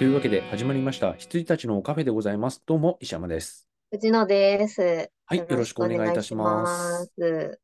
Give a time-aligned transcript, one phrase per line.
[0.00, 0.04] はい。
[0.04, 1.12] というわけで始まりました。
[1.12, 2.62] 羊たちのカフェでございます。
[2.64, 3.68] どうも、石山です。
[3.90, 5.10] 藤野です。
[5.26, 5.38] はい。
[5.38, 6.66] よよろしくお願いいたしま
[7.04, 7.12] す。
[7.18, 7.60] す。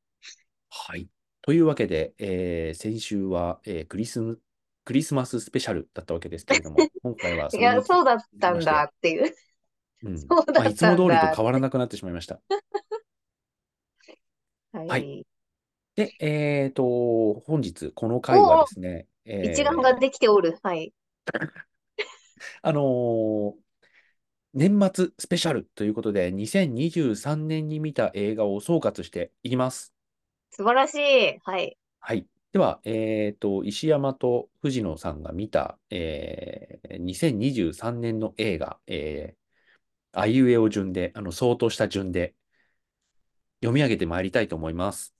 [0.69, 1.09] はい。
[1.41, 4.39] というわけで、えー先週は、えークリスム、
[4.85, 9.35] クリスマススペシャルだったわけですけれども、 今回はそいや、そうだったんだっていう。
[10.03, 12.39] うんそうだったんだまあ、いつも通りと変わらなくなってしまいました。
[14.75, 14.89] はい。
[14.89, 15.27] はい
[15.95, 20.59] で、えっと、本日、この回はですね、えー一覧ができておる。
[20.63, 20.93] はい。
[22.63, 23.67] あのー
[24.55, 29.93] 年末スペシャルということで、2023年に見た映画を総括していきます。
[30.51, 31.41] 素晴らしい。
[31.45, 31.77] はい。
[32.01, 32.27] はい。
[32.53, 42.35] では、えっと、石山と藤野さんが見た、えー2023年の映画、えー、あいうえお順で、あの、相当した順で
[43.61, 45.15] 読み上げてまいりたいと思います。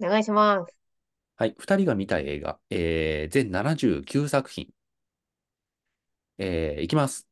[0.00, 0.74] お願いします。
[1.36, 1.54] はい。
[1.58, 4.72] 二人が見た映画、えー全79作品。
[6.40, 7.28] えーいきます。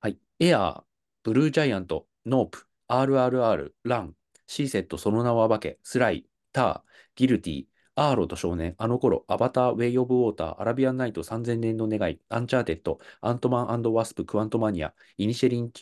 [0.00, 0.18] はい。
[0.38, 0.84] エアー、
[1.22, 15.72] ブルージャイアント、ノープ、RRR、ラン、シー・セッド、その名を暴け、スライ、ター、ギルティ、アーロと少年、あの頃、アバター、ウェイ・オブ・ウォーター、アラビアン・ナイト、3000年の願い、アンチャーテッド、アントマンワスプ、クワントマニア、イニシェリン、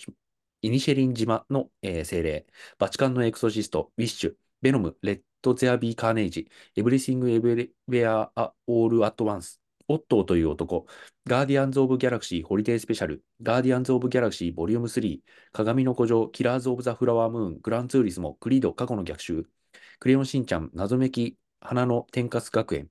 [0.62, 2.47] イニシェリン島の、えー精霊、
[2.78, 10.86] バチカンのエクソシスト、ウィッシュ、ベノム、レット・ゼア・ビー・カーネイジ、エブリシング・エブリウェア・オール・アット・ワンス、オットーという男、
[11.27, 15.20] ガーディアンズ・オブ・ギャラクシー・ホリデー・スペシャル、ガーディアンズ・オブ・ギャラクシー・ボリューム3、
[15.52, 19.47] かがみの孤城、キラーズ・オブ・ザ・フラワームーン、グランツーリスモ、クリード、過去の逆襲、
[19.98, 22.91] クレヨンしんちゃん、謎メキ、花の天カス学園、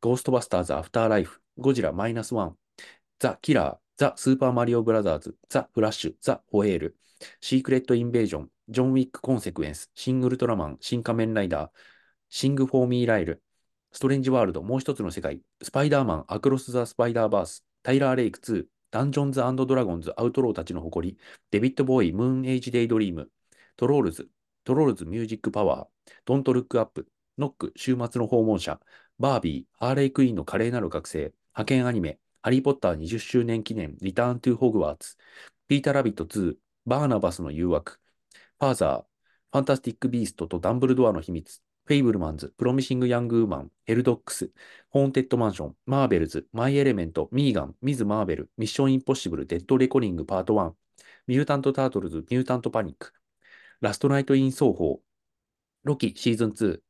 [0.00, 2.56] ゴーストバスターズ・アフターライフ、ゴジラマイナスワン、
[3.18, 6.96] ザ・キラー、ザ・スーパーマリオブラザーズ、ザ・フラッシュ、ザ・ホエール、
[7.40, 11.70] シークレット・インベージョン、ジョン・ウィック・コンセクエンス、シン・ウルトラマン、新仮面ライダー、
[12.28, 13.42] シング・フォー・ミー・ライル、
[13.92, 21.18] ストレンジ・ワールド、もう一つの世界、スパイダーマン、アクロス・ザ・スパイダーバース、タイラー・レイク2、ダンジョンズアンドラゴンズ、アウトローたちの誇り、
[21.50, 23.30] デヴィッド・ボウイ、ムーン・エイジ・デイ・ドリーム、
[23.76, 24.28] トロールズ、
[24.64, 27.08] トロールズ・ミュージック・パワー、ドント・ルック・アップ、
[27.38, 28.80] ノック、週末の訪問者、
[29.18, 35.16] バービー、ハーレイ・クイーンの華麗なる覚醒、ハケンアニメ、ハリー・ポッター20周年記念、リターン・トゥ・ホグワーツ、
[35.68, 38.00] ピーター・ラビット2、バーナバスの誘惑、
[38.58, 39.02] ファーザー、
[39.52, 44.50] ファンタスティック・ビーストとダンブルドアの秘密、フェイブルマンズ、プロミシング・ヤング・ウーマン、ヘルドックス、
[44.90, 50.74] ホーンテッド・マンション、マーベルズ、マイ・エレメント、ミーガン、ミズ・マーベル、ミッション・インポッシブル、デッド・レコニング・パート1、
[51.26, 53.12] ミュータント・タートルズ、ミュータント・パニック、
[53.80, 55.02] ラスト・ナイト・イン・ソーホー、
[55.82, 56.80] ロキシーズン2、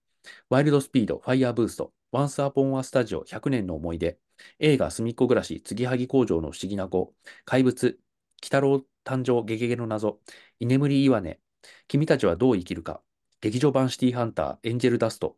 [0.50, 4.18] ワイルド・スピード、ファイヤー・ブースト、ワンス・アポン・ア・スタジオ100年の思い出、
[4.58, 7.14] 映画、すみっこ暮らし、継ぎはぎ工場の不思議な子、
[7.44, 7.96] 怪物、鬼
[8.42, 10.20] 太郎誕生、ゲゲゲの謎、
[10.58, 11.40] 居眠り岩根、
[11.88, 13.02] 君たちはどう生きるか、
[13.40, 15.36] 劇場版シティハンター、エンジェルダスト、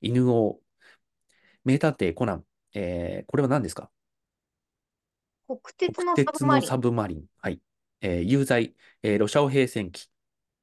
[0.00, 0.60] 犬王、
[1.64, 3.90] 名探偵コナン、えーこれは何ですか？
[5.46, 6.68] 国鉄の国鉄のサブマリン。
[6.68, 7.24] サブマリン。
[7.38, 7.60] はい。
[8.00, 10.08] えー有罪、えーロシアオ平戦記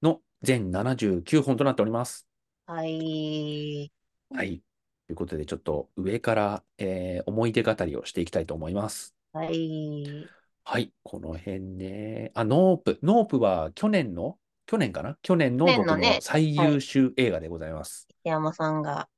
[0.01, 2.27] の全79本となっております。
[2.65, 3.91] はい。
[4.31, 4.61] はい。
[5.07, 9.15] ということで、ちょっと上から、えー思い出語りをしていきたいと思います。
[9.31, 10.27] はい。
[10.63, 10.91] はい。
[11.03, 12.31] この辺ね。
[12.33, 12.99] あ、ノープ。
[13.03, 14.38] ノープは去年の、
[14.69, 15.17] 去年かな？
[15.23, 18.07] 去年の僕の最優秀映画でございます。
[18.23, 19.09] 山さんが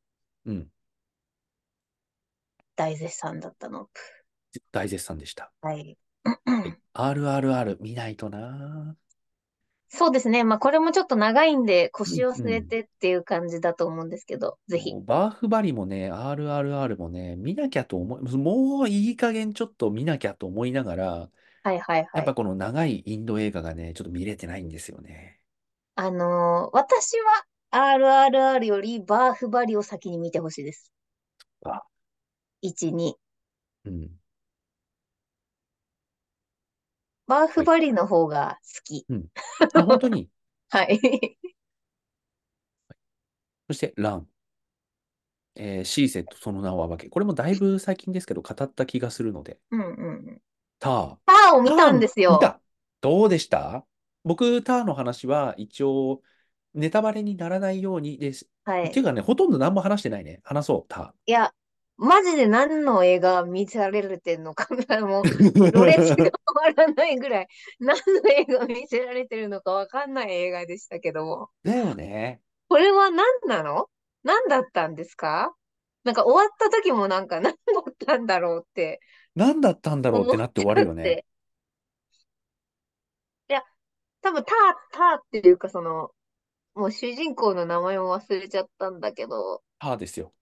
[0.45, 0.67] うん。
[2.77, 3.89] 大絶賛だったの。
[4.71, 5.51] 大絶賛でした。
[5.61, 5.97] はい。
[6.23, 6.77] はい。
[6.93, 8.95] RRR 見ないとな。
[9.89, 10.45] そうですね。
[10.45, 15.01] まあ、これもちょっと長いんで、腰を据えてっていう感じだと思うんですけど、ぜひも。
[15.01, 21.29] うバーフバリもね、RRR もね、見なきゃと思い、もういい加減ちょっと見なきゃと思いながら、
[21.63, 22.09] はいはいはい。
[22.13, 25.40] やっぱこの長いインド映画がね、ちょっと見れてないんですよね。
[25.95, 30.91] あのー私は RRR よりバーフバリを先に見てほしいです。
[31.65, 31.81] あ
[32.61, 33.15] 1、2。
[33.85, 34.19] うん。
[37.27, 39.07] バーフバリの方が好き。
[39.73, 40.29] あ、本当に？
[40.69, 40.99] はい。
[43.67, 44.27] そして、ラン。
[45.55, 47.09] えーシーセット、その名は化け。
[47.09, 49.59] これもだいぶ最近ですけど、語った気がするので。
[49.71, 49.87] うんうん
[50.29, 50.41] うん。
[50.79, 51.17] ター。
[51.25, 52.33] ターを見たんですよ。
[52.33, 52.59] 見た
[53.01, 53.85] どうでした？
[54.23, 56.21] 僕、ターの話は一応、
[56.73, 58.47] ネタバレにならないようにです。
[58.63, 60.39] はいっていうかね、ほとんど何も話してないね。
[60.43, 61.51] 話そう、タいや、
[61.97, 65.71] マジで何の映画見せられてんのかな、もう、ー。
[65.71, 66.31] ろれつが終
[66.75, 67.47] わらないぐらい、
[67.79, 71.49] 何の映画見せられてるのかわかんない映画でしたけども。
[71.63, 72.41] だよね。
[72.69, 73.87] これは何なの？
[74.23, 75.53] 何だったんですか？
[76.03, 77.57] なんか終わった時もなんか何だ
[77.89, 78.99] ったんだろうって
[79.35, 81.25] 何だったんだろうって思なって終わるよね。
[84.21, 84.55] 多分ター、
[84.91, 86.11] ターっていうかその、
[86.75, 90.33] もう主人公の名前も忘れちゃったんだけど、ターですよ。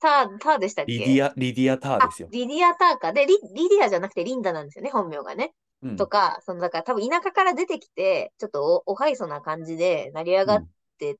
[0.00, 0.92] ター、ターでしたっけ？
[0.92, 2.28] リディア、リディア・ターあですよ。
[2.30, 3.12] リディア・ターか。
[3.12, 5.52] で、リ、リディアじゃなくてリンダなんですよね、本名がね。
[5.82, 5.96] うん。
[5.96, 10.68] とか、その、だから多分田舎から出てきて、ちょっとお、おはいそな感じで成り上がっうん。
[10.98, 11.16] てっ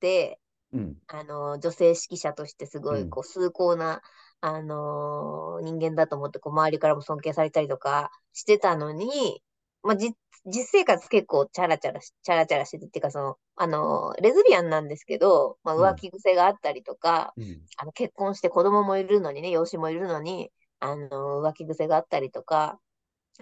[0.00, 0.38] て、
[0.72, 0.96] うん。
[1.08, 3.10] あの、女性指揮者としてすごい、うん。
[3.10, 4.02] こう、崇高な、
[4.42, 9.42] あのー人間だと思って、こう、周りからも尊敬されたりとかしてたのに、
[9.82, 10.14] まあ、じ、
[10.46, 15.92] 実生活結構チャラチャラし、チャラチャラしてて、っていうか、その、あのーレズビアンなんですけど、まあ、うん。
[15.92, 17.62] 浮気癖があったりとか、うん。
[17.76, 20.50] あの、結婚して子供もいるのにね、養子もいるのに、
[20.80, 22.80] あのー浮気癖があったりとか、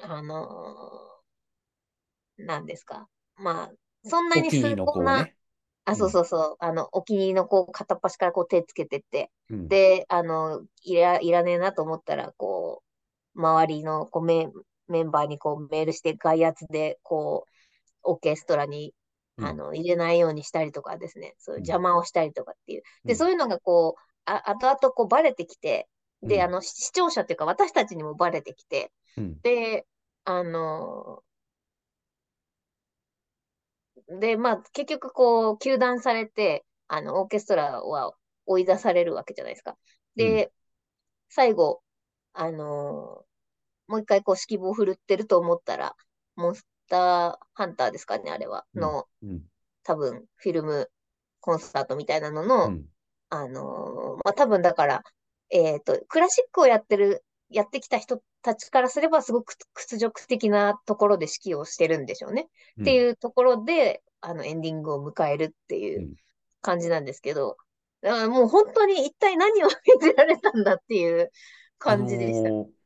[0.03, 3.09] あのーなんですか。
[3.37, 3.73] まあ、
[4.05, 5.29] そんなに崇高な。
[5.85, 6.13] あ、そううん。
[6.13, 6.57] そうそう。
[6.61, 9.31] あの、お気に入りの子を片っ端からこう手つけてって。
[9.51, 9.69] うん。
[9.69, 12.83] で、あの、いら、いらねえなと思ったら、こ
[13.37, 14.49] う、周りのこうメ、
[14.89, 17.51] メンバーにこうメールして外圧で、こう、
[18.05, 18.95] オーケストラに、
[19.37, 19.47] うん。
[19.47, 21.35] あの、入れないようにしたりとかですね。
[21.39, 21.83] そういう邪うん。
[21.83, 22.83] 魔をしたりとかっていう。
[23.07, 23.17] で、うん。
[23.17, 25.89] そういうのがこう、あ、後々こうバレてきて、
[26.23, 26.51] うで、あん。
[26.51, 29.41] の、視視聴者っていうか私たちにもバレてきて、うん。
[29.43, 29.87] で、
[30.25, 31.23] あの、
[34.21, 38.15] で、まあ、結局こう、糾弾されて、あの、オーケストラは
[38.47, 39.77] 追い出されるわけじゃないですか。
[40.19, 40.41] うん。
[40.41, 40.53] で、
[41.31, 41.83] 最後、
[42.35, 43.27] あの
[43.89, 45.97] もう一回こう指揮棒を振るってると思ったら、
[46.37, 48.67] モンスターハンターですかね、あれは。
[48.75, 48.83] うん。
[48.83, 49.45] の、うん。
[49.85, 50.91] 多分、フィルム
[51.41, 52.89] コンサートみたいなのうの、ん。
[53.31, 55.03] あのまあ、多分だから、
[55.51, 62.43] えっと、クラシックをやってる、やってきた人たちからすれば、すごく屈辱的なところで指揮をしてるんでしょうね。
[62.43, 62.47] っ
[62.85, 62.97] てうん。
[62.97, 66.15] いうところで、あの、エンディングを迎えるっていううん。
[66.61, 67.57] 感じなんですけど、
[68.01, 71.31] だからもう本当に一体何を 見せられたんだっていう
[71.85, 72.55] あ感じでした。
[72.55, 72.78] のー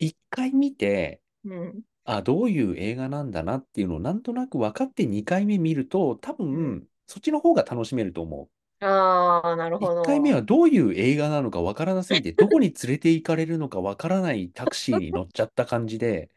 [0.00, 1.84] 一回見て、うん。
[2.04, 6.76] あ、どういう映画なんだなっていうのをなんとなく分かって2回目見ると、多うん。
[6.76, 8.50] 分、そっちの方が楽しめると思う。
[8.80, 10.34] ああ、なるほ1回目ど。
[10.34, 16.30] はどういう映画なのか分からなすぎて、 どこに連れて行かれるのか分からないタクシーに乗っちゃった感じで、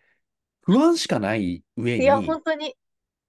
[0.61, 2.77] 不安しかない上いや、に、本当に、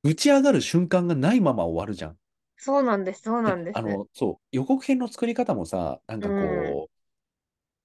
[0.05, 2.19] 打ち上がる瞬間がないまま終わるじゃん。
[2.57, 3.79] そうなんです、そうなで、んです。
[3.79, 6.94] あの、そう、予告編の作り方もさ、なんかうん、こう、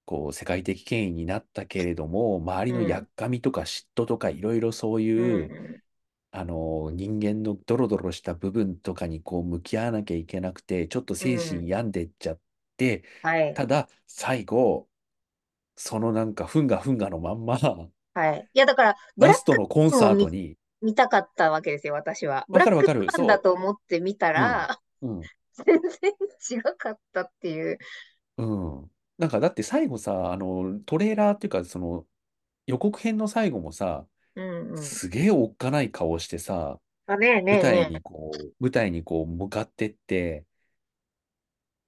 [0.09, 5.83] こう世界的権威になったけれども、周りのやうっかみとか嫉妬とかいろいろそうん、いう、う
[6.31, 11.65] あの、人間のドロドロした部分とかにこう向き合わなきゃいけなくて、ちょっとん、精うん。
[11.65, 12.41] 神病んでっちゃっ
[12.77, 14.89] て、はい、ただ最後、
[15.77, 17.57] そのなんかふんがふんがのまんま、
[18.13, 18.49] はい。
[18.53, 22.45] いや、だから、ブラストのコンサートに、見たかったわけですよ、私は。
[22.49, 27.77] わかるわかる、スワンだそと思って見たう、うん、ら、うん、 全然違かったっていう。
[28.37, 28.91] うん。
[29.19, 32.07] なんかだって最後さ、あの、トレーラーっていうか、その
[32.65, 34.77] 予告編の最後もさ、うん、うん。
[34.81, 40.45] すげえおっかない顔してさ、あ、ねえね舞台えねにこう、舞台にこう向かってって、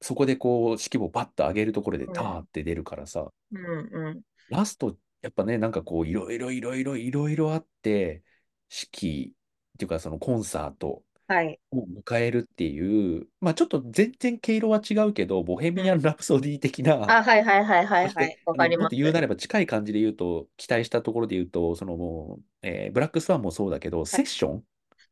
[0.01, 2.07] そこでこう、指揮棒バッと上げるところでえ。
[2.13, 8.23] ターって出るからさ、うん、うん、ラスト、やっぱね、なんかこう、いろいろいろいろいろいろあって、
[8.67, 9.35] 式
[9.75, 11.59] っていうか、そのコンサートはい。
[11.71, 16.01] を迎えるっていう、まあちょっと全然毛色は違うけど、ボヘミアン・うん。
[16.01, 18.39] ラプソディ的な、あ、はいはいはいはいはい。
[18.45, 18.89] わかります。
[18.91, 24.63] と言うなれば近い感じで言うと、期待したところで言うと、そのもう、えーブラックスワンもそうだけど、はいセッション？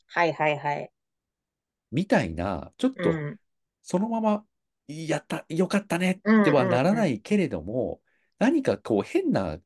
[0.07, 0.91] はいはいはい。
[1.91, 3.39] みたいな、ちょっとうん。
[3.83, 4.45] そのまま、
[4.87, 6.95] やった、よかったねうんってはならうんう。
[6.97, 8.01] なんいけれども、
[8.39, 9.59] 何かこう変な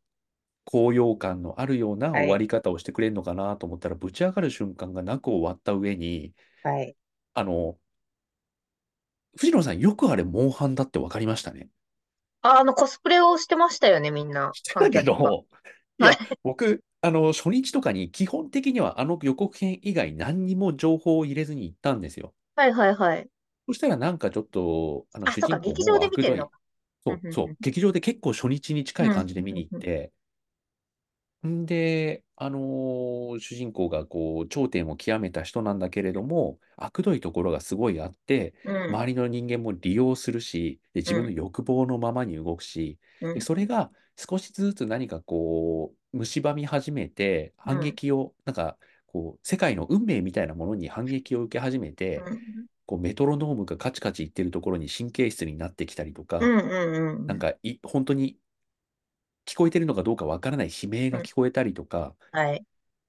[0.66, 2.26] 高揚感のあるようなはい。
[2.26, 6.96] 終わり方をしてくれるのかなと思ったら、ぶち上がる瞬間がなく終わった上に、はい。
[7.34, 7.80] あの、
[9.38, 11.70] 藤野さん、よくあれ、モンハンだって分かりましたね。
[12.42, 15.32] あ、あの、コスプレをしてましたよね、みんな、してたけ観客が。
[15.32, 15.46] ど、
[15.98, 16.18] いはい。
[16.18, 22.34] や、僕、あの、初日とかに基本的にはあの予告編以外何にも情報を入れずに行ったんですよ。
[22.56, 23.30] はいはいはい。
[23.68, 26.60] そしたらなんかちょっと、あの、あ、主そうか、人公も劇場で見悪どい、てんのか。
[27.06, 30.14] そうう、そう、劇場で結構初日に近んうんい感じで見に行って、
[31.48, 38.54] んで、あのー主人公がこう頂点を極めた人なんだけれども、悪どいところがすごいあって、
[38.88, 43.00] 周りの人間も利用するし、で、自分の欲望のままに動くし、
[43.34, 43.42] で、うん。
[43.42, 52.68] それが少しずつ何かこう、蝕み始めて、反撃を、なんか、こう、世界の運命みたいなものに反撃を受け始めて、うん。
[52.86, 57.28] こうメトロノームがカチカチいってるところに神経質になってきたりとか、うんうんうん。
[57.28, 58.38] なんかい、本当に
[59.46, 62.66] 聞こえてるのかどうかわからない悲鳴が聞こえたりとか、はい。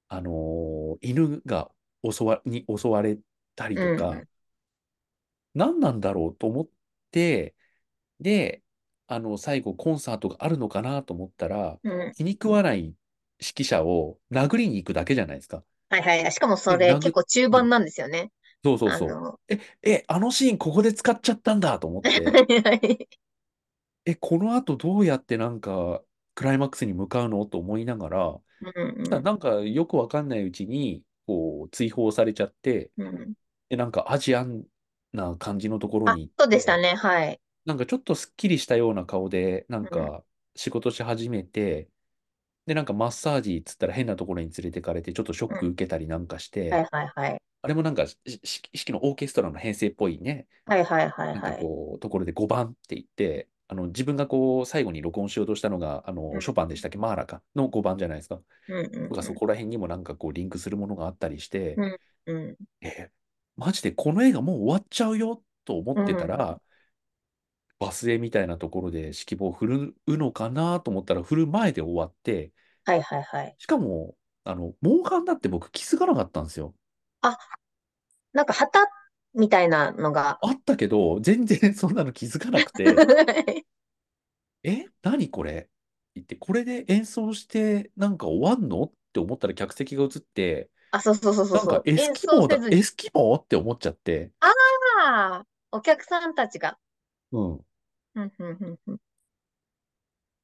[0.08, 1.70] あのー犬が
[2.10, 3.18] 襲わに襲われ
[3.56, 4.28] たりとか、うんうん
[5.54, 6.68] 何なんだろうと思っ
[7.10, 7.54] て、
[8.20, 8.62] で、
[9.08, 12.96] あの、最後コンサートがあるのかなと思ったら、うん気に食わない指
[13.62, 15.64] 揮者を殴りに行くだけじゃないですか。
[15.88, 16.32] はいはい。
[16.32, 18.32] しかもそで、れ殴、結構中盤なんですよね。
[18.64, 19.08] そうそうそう。
[19.08, 23.08] あの、え、え、あのシーンここで使っちゃったんだと思って、 はい
[24.06, 26.02] え、この後どうやってなんか、
[26.34, 27.44] クライマックスに向かうの？
[27.46, 33.06] と思いながら、うんなんかよくわかんないうちに、こう、追放されちゃって、うん。
[33.06, 33.34] うん。
[33.70, 34.66] で、なんかアジアン
[35.12, 36.94] な感じのところあ、にそうでしたて、ね。
[36.94, 37.40] はい。
[37.66, 40.10] なんかちょっとすっきりしたような顔で、なんうん。
[40.12, 40.24] か
[40.56, 41.90] 仕事し始めて、
[42.66, 45.58] で、なんかマッサージっつったら変なところに連れてかれて、ちょっとショッうん。
[45.60, 47.42] ク受けたりなんかして、はいはいはい。
[47.62, 51.60] あれもなんか式のオーケストラの編成っぽいね、はいはいはいなんかはい。
[51.62, 56.54] こう、ところで5番って言って、あの自分がこう、最後に録音しようとしたのが、あの、ショうん。
[56.54, 57.42] パンでしたっけ、マーラか？
[57.54, 58.40] の5番じゃないですか。
[58.68, 61.98] うんうんとかそこら辺にもなんかこう、リンクするものがあったりして、うん。
[62.26, 62.56] うん。
[62.80, 63.10] え、
[63.56, 66.04] マジでこの映画もう終わっちゃうよと思っうん。
[66.04, 66.06] うん。
[66.06, 66.60] てたら、
[67.78, 72.52] バスへみたいなところで指揮棒を振るうのかなと思ったら、振る前で終わって、
[72.84, 73.56] はいはいはい。
[73.58, 76.74] しかも、あの、モンハンだって僕気づかなかったんですよ。
[77.22, 77.36] あ、
[78.32, 78.80] なんか旗
[79.34, 80.38] みたいなのが。
[80.42, 82.84] あったけど、全然そんなの気づかなくて、
[84.62, 85.68] え、何これ？
[86.14, 88.84] 言って、これで演奏してなんか終わんの？
[88.84, 91.56] って思ったら客席が映って、あ、そうそうそうそう。
[91.58, 92.68] なんかエス演キモーだ。
[92.68, 94.52] エスキモーって思っちゃって、あ
[95.04, 96.78] あ、お客さんたちが。
[97.32, 97.60] うん、うん
[98.14, 98.98] うんうんうん。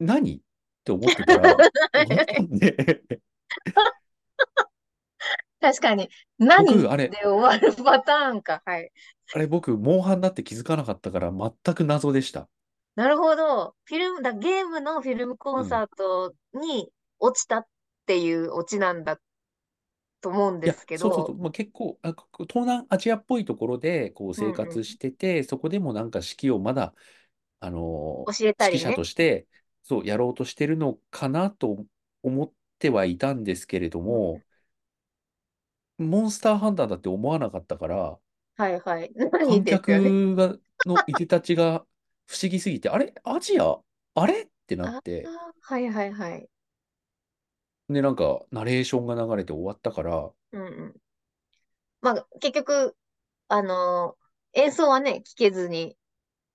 [0.01, 0.37] 何？
[0.37, 0.41] っ
[0.85, 1.57] て思ってたら、
[5.61, 6.09] 確かに。
[6.39, 8.63] 何僕、あれ、で終わるパターンか。
[8.65, 8.93] はい。
[9.33, 12.49] あれ僕、モンハンだって気づかなかったから全く謎でした。
[12.95, 13.75] なるほど。
[13.85, 15.63] フィルムだ、ゲームのフィルムコうん。
[15.63, 17.67] ンサートに落ちたっ
[18.07, 19.19] ていうオチなんだ
[20.21, 21.07] と思うんですけど。
[21.07, 24.99] そうそうそう、まあ、結構、あ、ここ東南アジアっぽいところでこううん生活しうん。
[24.99, 26.95] てて、そこでもなんか指揮をまだ、
[27.61, 28.95] あの教えた指揮者。
[28.95, 29.47] として、
[29.83, 31.87] そう、やろうとしてるのかなと
[32.23, 34.45] 思ってはいたんですけれどうんも、
[36.03, 38.19] モンスターハンターだって思わなかったから、
[38.57, 39.13] はいはい。
[39.15, 40.05] 何観ですよね。
[40.05, 41.85] 客が、のいでたちが
[42.27, 43.15] 不思議すぎて、あれ？
[43.25, 43.79] アジア？
[44.15, 44.43] あれ？
[44.43, 46.49] ってなっあて、あ、はいはいはい。
[47.89, 50.95] で、なんか、ナレーションが流れて終わったから、うんうん。
[52.03, 52.97] まあ、結局、
[53.49, 54.21] あのー
[54.53, 55.97] 演奏はね、聞けずに、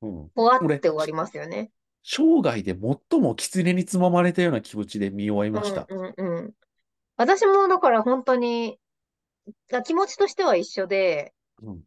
[0.01, 0.29] うん。
[0.35, 1.71] ぽわっ俺、て終わりますよね。
[2.03, 5.81] 生涯で最も狐につままれたような気持ちで見終わりうました。
[5.93, 6.53] んうんうん。
[7.15, 8.77] 私もだから本当に、
[9.73, 11.83] あ気持ちとしては一緒で、うん。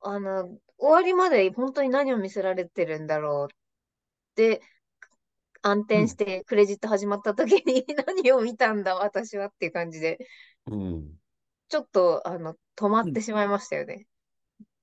[0.00, 3.56] あの、終わりまで本当に何を見せられてるんだろうっ
[4.36, 4.62] て
[5.62, 6.02] 暗うん。
[6.02, 10.18] 転してクレジット始まった時に 何を見たんだ私はっていう感じで、
[10.66, 11.18] うん。
[11.68, 14.06] ちょっとあの、止まっうんてしまいましたよね。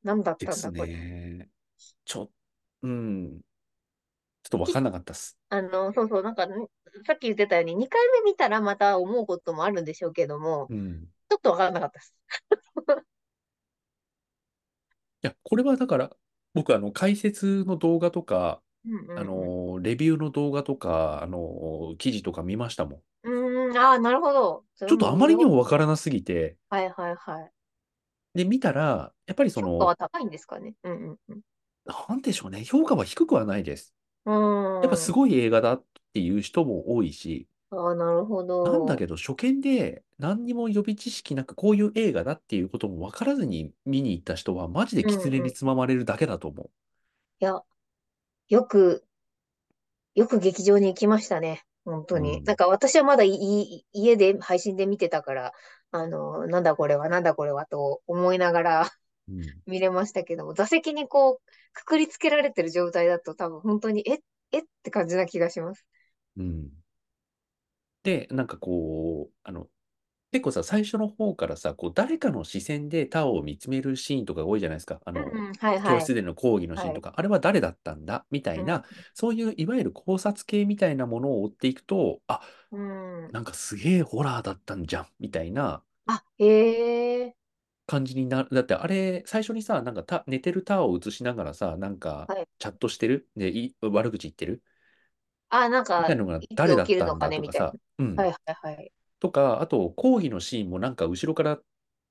[0.03, 0.89] 何だったんだこれ。
[0.89, 1.49] ね。
[2.05, 2.31] ちょ、
[2.83, 3.41] うん。
[4.43, 5.37] ちょっとわかき、んなかったっす。
[5.49, 6.67] あの、そうそう、なんか、ね
[7.05, 11.07] さっき言ってたように2回目見たらまた思うこともあるんでしょうけども、うん。
[11.29, 12.15] ちょっとわからなかったです。
[15.23, 16.15] いや、これはだから、
[16.53, 23.03] 僕、あの、解説の動画とか、うんあうんの、レビューの動画とか、あの、記事とか見ましたもん。
[23.23, 23.67] うん。
[23.69, 24.65] うーん、ああ、なるほど。
[24.75, 27.51] それちょっとあまりにもよ、もわからなすぎて、はいはいはい。
[28.33, 30.75] で、見たら、やっぱりその、評価は高いんですかね。
[30.83, 31.41] うんうんうん。
[31.85, 33.93] なんでしょうね、評価は低くはないです。
[34.25, 34.31] う
[34.81, 35.07] やっぱーん。
[35.07, 38.55] すごい映画だっていう人も多いし、ああ、なるほど。
[38.63, 45.29] なんだけど、初見で何にも予備知識なく、こういう映画だっていうことも分からずに見に行った人は、マジでうんうん。
[45.29, 46.69] い狐につままれるだけだと思
[47.39, 47.61] や、
[48.49, 49.05] よく、
[50.15, 51.63] よく劇場に行きましたね。
[51.85, 52.41] 本当に。
[52.45, 52.55] なんん。
[52.55, 55.53] か私はまだいい家で配信で見てたから、
[55.91, 58.89] あの、なんだこれは、なんだこれはと思いながら
[59.27, 59.61] うん。
[59.67, 64.19] 見れましたけども、座席にこう、くくりつけられてる状態だと多分本当に、え、
[64.53, 65.85] えって感じな気がします。
[66.37, 66.71] うん
[68.05, 69.67] で、なんかこう、あの、
[70.31, 75.01] 結構さ、最初の方からさ、こう、誰かの視線で他を見つめるシーンとかが多いじゃないですか。
[75.05, 75.95] あの、うんうん、はいはい。
[75.95, 76.95] 教室での講義のシーンはい。
[76.95, 78.25] とか、あれは誰だったんだ？
[78.31, 78.83] みたいな、
[79.13, 83.25] そういういわゆる考察系みたいなものを追っていくと、あ、うん。
[83.25, 83.31] うん。
[83.31, 87.35] なんかすげえホラーだったんじゃん、みたいなあ、へえ。
[87.87, 88.49] 感じになる。
[88.53, 92.47] だってあれ、最初にさ、なんかた寝てるタワーを映しながらさ、なんかはい。
[92.59, 93.29] チャットしてる？
[93.35, 94.63] で、い悪口言ってる？
[95.49, 98.23] あ、なんか、みたいなのがいつ誰だったのかね、みたいだとかさ、うな。
[98.23, 98.29] はん。
[98.29, 98.91] いはいはい。
[99.19, 101.59] とか、あと、講義のシーンもなんか後ろから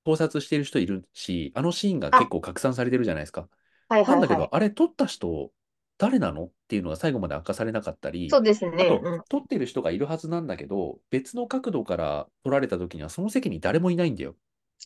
[0.05, 3.49] 盗撮してる人いるし、あのシーンがあ、結構拡散されてるじゃないですか。
[3.89, 4.55] はいなんだけど。
[4.55, 5.53] あれ撮った人、
[5.99, 8.77] 誰なのっていうのが最後まで明かされなかったり、そうですね。
[8.79, 9.23] あと、うん。
[9.31, 14.37] 撮ってる人がいるはずなんだけど、別の角度から撮られた時にはその席に誰もいないんだよ。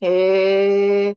[0.00, 1.14] へえ。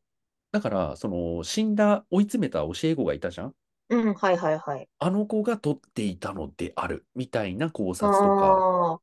[0.52, 3.56] だから、その、死んだ、追い詰めた教え子がいたじゃん
[3.92, 4.90] うん、はいはいはい。
[5.00, 9.02] あの子が撮っていたのである、みたいな考察とか、ああ、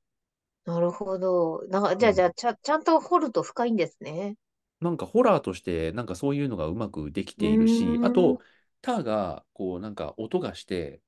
[0.66, 1.64] なるほど。
[1.68, 4.36] なんか、じゃあ、じゃうんあ、ちゃ、ちゃんと掘ると深いんですね。
[4.80, 8.38] なんかホラーとして、なんかそういうのがうまくできうているし、あーん。
[8.38, 8.40] と、
[8.80, 11.02] ターが、こう、なんか音がして、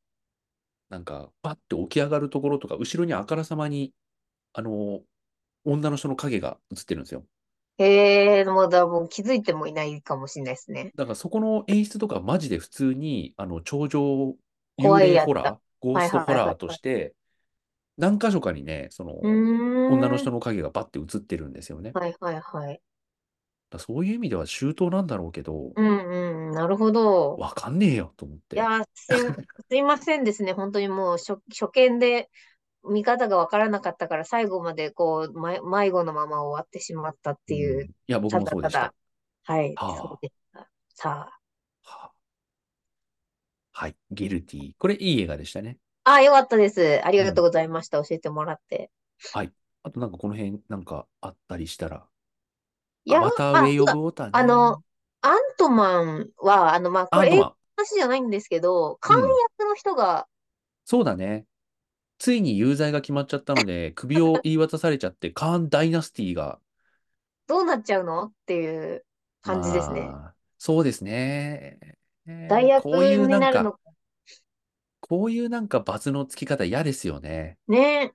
[0.90, 3.94] なんか、パッて起き上がるところとか、後ろにあからさまに、
[4.54, 5.02] あの、
[5.64, 7.26] 女の人の影が映ってるんですよ。
[7.80, 10.94] へえ、もうだ、もう気づいてもいないかもしれないですね。
[10.96, 14.37] だからそこの演出とかマジで普通に、あの、頂上
[14.78, 15.30] 幽怖いやつだ。
[15.32, 16.56] 霊ホラー、ゴーはいストホラー。
[16.56, 17.14] として、
[17.99, 19.28] 何箇所かにね、その、う
[19.88, 20.18] 女の。
[20.18, 21.92] 人の影がバッて映ってるんですよね。
[21.92, 22.82] だかはいはいはい。
[23.70, 26.54] らそういう意味では周到なんだろうけど、うんうん。
[26.54, 27.42] なるほど。
[27.42, 28.56] わかんねえよと思って。
[28.56, 29.20] いやー、すい、
[29.70, 30.52] すいませんですね。
[30.52, 32.30] 本当にもう初、初見で
[32.84, 37.54] 見方がわからなかったから、最後までこう、ま、迷子のまま終わってしまったっうん。
[37.54, 38.94] ていう、いや、僕たもそうでした。
[39.44, 40.70] はい、そうはでした。
[40.94, 41.40] さあ、
[41.82, 42.12] はあ、
[43.72, 43.96] はい。
[44.10, 44.75] ギルティ。
[44.78, 45.78] これいい映画でしたね。
[46.04, 46.14] あ。
[46.14, 47.00] あ、よかったです。
[47.04, 47.25] ありうん。
[47.25, 48.02] がとうございました。
[48.04, 48.90] 教えてもらって。
[49.32, 49.52] はい。
[49.82, 52.06] あとなんかこの辺なんかあったりしたら、
[53.04, 53.99] いや、ウあ、ェイ・オブ・。
[53.99, 54.84] ウォーターあの、ね。
[55.22, 57.52] アントマンは、あの、まあ、これ。
[57.76, 59.40] 話じゃないんですけど、監うん。
[59.58, 60.28] 役の人が
[60.84, 61.46] そうだね。
[62.21, 66.61] ついに有罪が決まっちゃったので、 首を言い渡されちゃって、カーン・ダイナスティが、
[67.49, 68.27] どうなっちゃうの？
[68.27, 69.05] っていう
[69.43, 70.03] 感じですね。
[70.03, 71.79] まあ、そうですね。
[72.49, 73.79] 代えーこうい役うなんか、になるのか。
[75.00, 77.59] こういうなんかバツのつき方嫌ですよね。
[77.69, 78.12] ね。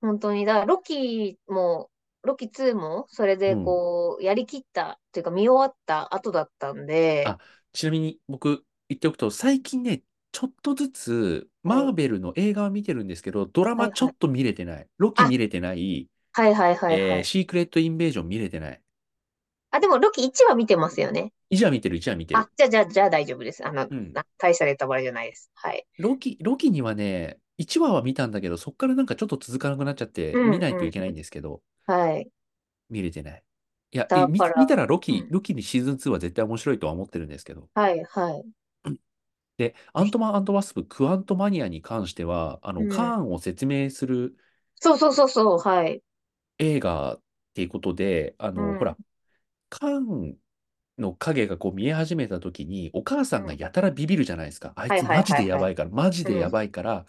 [0.00, 0.44] 本当に。
[0.44, 1.90] だから、ロキも、
[2.22, 3.64] ロキ2も、それでうん。
[3.64, 7.38] こう、やりきったっていうか、見終わった後だったんで、あ、
[7.72, 10.02] ちなみに僕言っておくと、最近ね、
[10.38, 11.84] ちょっとずつはい。
[11.84, 13.74] マーベルの映画は見てるんですけど、ドラ。
[13.74, 14.88] マちょっと見れてない。
[14.98, 16.08] ロキあ、見れてない。
[16.32, 17.18] はいはいはいはい。
[17.18, 18.82] えーシークレット・インベージョン見れてない。
[19.70, 21.32] あ、でも、ロキ1は見てますよね。
[21.50, 22.50] 一話見てる、一話見てあ、る。
[22.56, 23.66] じゃあ、じゃあ、じゃあ大丈夫です。
[23.66, 24.14] あの、うん。
[24.14, 25.50] な大したネタバレじゃないです。
[25.54, 25.86] はい。
[25.98, 31.14] ロキ、ロキにはね、1話は見たんだけど、そっからなんかちょっと続かなくなっちゃって、うん見ないといけないん。
[31.14, 32.30] ですけど、はい。
[32.90, 33.44] 見れてない。
[33.92, 35.30] いや、え、見、だから、見たらロキ、うん。
[35.30, 37.68] ロキにシーズン2は絶対面白いとは思ってるんですけど。
[37.74, 38.44] はいはい。
[39.58, 43.12] で、アントマンワスプ、クアントマニアに関しては、あの、うん。
[43.12, 44.36] カーンを説明する
[44.80, 46.02] そうそうそうそう、はい。
[46.58, 47.22] 映画っ
[47.54, 48.84] ていうことで、あの、ほうん。
[48.84, 48.98] ら、
[49.70, 50.38] カーン
[50.98, 53.54] の影がこう見え始めた時に、お母さんがうん。
[53.54, 54.72] やたらビビるじゃないですか。
[54.76, 55.36] あいつマジ。
[55.36, 56.50] でやばいから、マジでやうん。
[56.50, 57.06] ばいから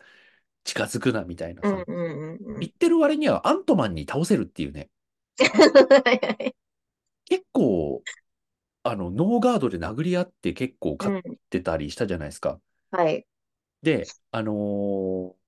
[0.63, 1.77] 近づくなみたいなさ。
[1.77, 2.65] うんうんうんうん。
[2.65, 4.89] 言ってる割にはアントマンに倒せるっていうね。
[7.25, 8.03] 結構、
[8.83, 11.39] あの、ノーガードで殴り合って結構勝っうん。
[11.49, 12.61] てたりしたじゃないですか。
[12.91, 13.25] はい。
[13.81, 15.39] で、あのー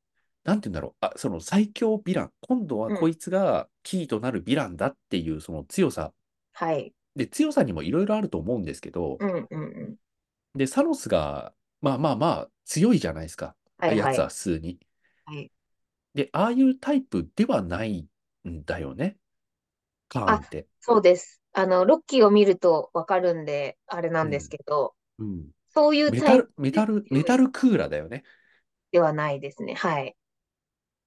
[0.46, 1.06] なんて言うんだろう。
[1.06, 2.34] あ、その最強ヴィラン。
[2.42, 2.98] 今度はうん。
[3.00, 6.14] こいつがキーとなるヴィランだっていうその強さ。
[6.54, 6.94] はい。
[7.16, 9.98] で、強さにもいろいろあると思うんですけど、うんうんうん。
[10.56, 13.56] で、サノスが、まあまあまあ、強いじゃないですか。
[13.88, 14.28] やつははいはい。
[14.30, 14.80] 普通に。
[15.26, 15.52] はい。
[16.14, 18.08] で、ああいうタイプではない
[18.48, 19.18] んだよね。
[20.10, 20.68] カーンあ、って。
[20.80, 21.41] そうです。
[21.54, 24.50] あの、ロッキーを見るとわかるんで、あれなんですうん。
[24.50, 25.52] けど、うん。
[25.70, 28.24] そういうタイプメタル、メでタル、メタルクーラーだよね。
[28.92, 29.74] ではないですね。
[29.74, 30.16] はい。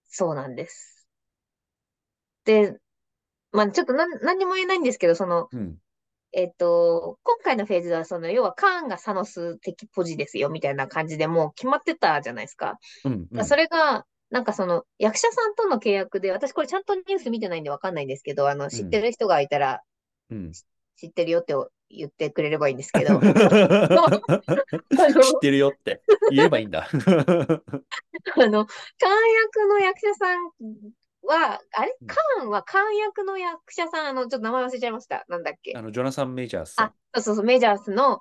[0.06, 1.06] そうなんです。
[2.44, 2.78] で、
[3.52, 5.80] まあちょっとなん何にも言えないんですけど、その、うん。
[6.32, 12.78] えっと、今回のフェーズは、その、要はカーンがサノス的ポジですよ、みたいな感じでもう決まってたじゃないですか。
[13.04, 13.28] うん。
[13.32, 13.56] うそん。
[13.56, 19.02] れが、なんかその、役者さんとの契約で、私これちゃんとニュース見てないんでわかんないんですけど、あの、知ってうん。
[19.02, 19.82] る人がいたら、
[20.30, 20.52] うん。
[20.52, 20.64] し
[20.96, 21.54] 知ってるよって
[21.90, 23.24] 言ってくれればいいんですけど、 知
[25.36, 26.88] ってるよって言えばいいんだ。
[28.36, 30.38] あの、カーン役の役者さん
[31.26, 31.96] は、あれ？
[31.96, 35.24] カうんーンはカーン役の役者さん、あの、ちょっと名前忘れちゃいました。
[35.28, 35.72] なんだっけ？
[35.72, 36.94] あの、ジョナサン・メジャースさあ、ん。
[37.14, 38.20] そうそうそう、メジャースの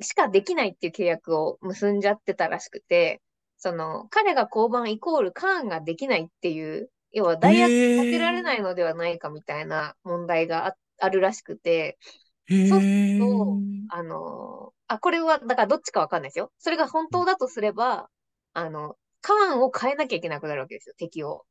[0.00, 3.20] しかできないっていう契約を結んじゃってたらしくて、
[3.58, 8.62] その、彼が降板イコールカーンができないっていう、要はへ代役立てられないえ。
[8.62, 11.98] のではないかみたいな問題があ、あるらしくて、
[12.46, 12.92] へそうする
[13.34, 13.36] え。
[13.36, 16.52] と、あの、あ、これは、だからどっちかわかんないですよ。
[16.58, 18.10] それが本当だとすれば、
[18.54, 21.46] あの、カーンを変えなきゃいけなくなるわけですよ、敵を。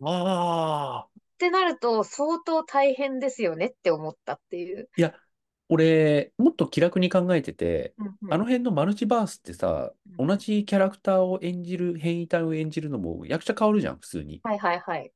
[0.00, 1.22] ああ。
[1.34, 4.88] ってなると、相当大変ですよねって思ったっていう。
[4.96, 5.14] いや、
[5.68, 8.30] 俺、もっと気楽に考えてて、うんうん。
[8.30, 14.42] あの辺のマルチバースってさ、同うんうんじキャラクターを演じる、変異体を演じるのも役者変わるじゃん、普通に。
[14.42, 15.12] はいはいはい。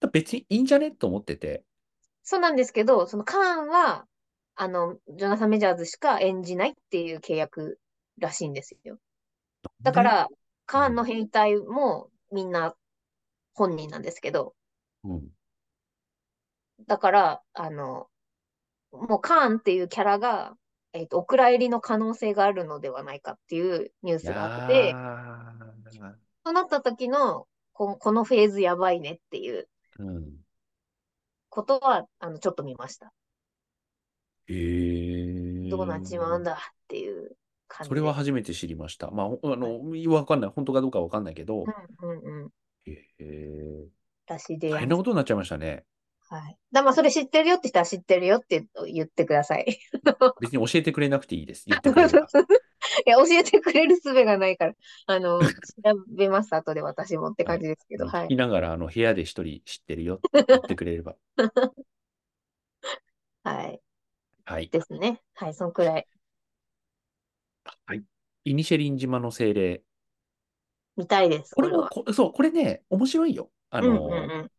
[0.00, 1.64] だ別にいいんじゃねと思ってて。
[2.22, 4.06] そうなんですけど、そのカーンは、
[4.54, 7.80] あの、ジョナサン・メジャーズしか演じないっていう契約
[8.18, 8.98] らしいんですよ。
[9.80, 10.28] で、だから、
[10.66, 12.76] カーンのうん、変態もみんな
[13.54, 14.56] 本人なんですけど、
[15.04, 15.30] うん。
[16.86, 18.08] だから、あの、
[18.92, 20.56] もうカーンっていうキャラが、
[20.94, 25.00] えっと、お蔵入りの可能性があるのではないかっていうニューいスがあって、
[26.44, 30.38] そうなった時の、こ、このフェーズやばいねっていううん。
[31.58, 33.12] ことは、あの、ちょっと見ました。
[34.48, 34.54] へ
[35.68, 36.44] どうなっちまうんえ。
[36.44, 36.56] だっ
[36.88, 37.36] ていう。
[37.80, 38.14] それは。
[38.14, 39.10] 初めて知りました。
[39.10, 39.78] まあ、ほあはい。
[40.06, 40.50] の、わかんない。
[40.50, 42.52] 本当かどうかわかんないけど、うんうんうん。
[42.86, 43.88] へえ、
[44.26, 44.80] 私で大。
[44.80, 45.84] 変なことになっちゃいましたね。
[46.28, 46.58] はい。
[46.72, 49.78] だまあ、それ知ってるよって人は知ってるよって言ってください。
[50.40, 51.64] 別に教えてくれなくていいです。
[51.66, 52.32] 言ってくれれば。
[53.06, 54.74] いや、教えてくれる術がないから、
[55.06, 55.54] あの、調
[56.08, 57.58] べます、後で私もってはい。
[57.58, 58.28] 感じですけど、はい。
[58.28, 61.16] きながら、あの、部屋で一人知ってるよって言ってくれれば。
[63.42, 63.80] はい。
[64.44, 64.72] はい。
[64.72, 65.22] ですね。
[65.34, 66.08] はい、そんくらい。
[67.86, 68.04] はい。
[68.44, 69.82] イニシェリン島の精霊。
[70.96, 73.50] 見たいです、これもそう、これね、面白いよ。
[73.70, 74.50] あうんうんの、うん。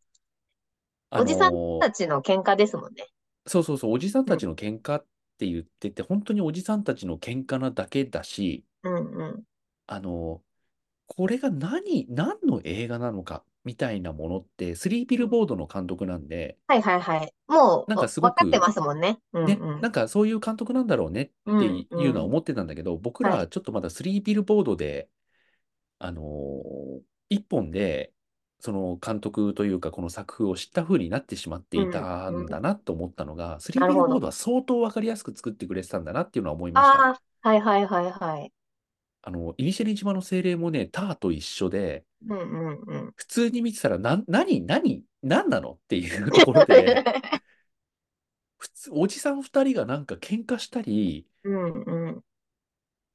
[1.10, 3.06] あおじさんの、たちの喧嘩ですもんね。
[3.46, 5.06] そうそうそう、おじさん、たちの喧嘩っ
[5.40, 9.44] て言ってて、本当におじさんたちの喧嘩なだけだし、うんうん。
[9.86, 10.42] あの、
[11.08, 17.34] これが何、何の映画なのかみたいなものって、スリービルボードの監督なんで、はいはいはい。
[17.48, 19.20] もう、なんかお分かってすごく、ますもんね。
[19.32, 19.80] うんね、うん。
[19.80, 22.00] なんかそういう監督なんだろうねっうてんうん。
[22.00, 23.36] いうのは思ってたんだけど、僕はい。
[23.36, 25.10] らちょっとまだスリービルボードで、
[25.98, 28.12] あのー一本で、
[28.60, 32.46] その監督というか、この作風を知った風になってしまっていうんたんうん。
[32.46, 34.04] だなと思ったのが、スリーなるほど。
[34.06, 36.98] ビルボードは相当わかりやすく作ってくれてたんだなっていうのは思いました。
[36.98, 38.52] ああ、はいはいはいはい。
[39.22, 43.12] あの、イニシャリ島の精霊もね、ターと一緒で、うんうんうん。
[43.16, 47.04] 普通に見てたら、な、何、何、何なのっていうところで、
[48.58, 52.24] 普通、おじさん二人がなんか喧嘩したり、うんうん。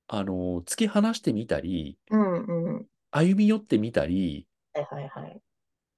[0.08, 2.88] あの、突き放してみたり、うんうん。
[3.12, 5.42] 歩み寄ってみたりはいはいはい。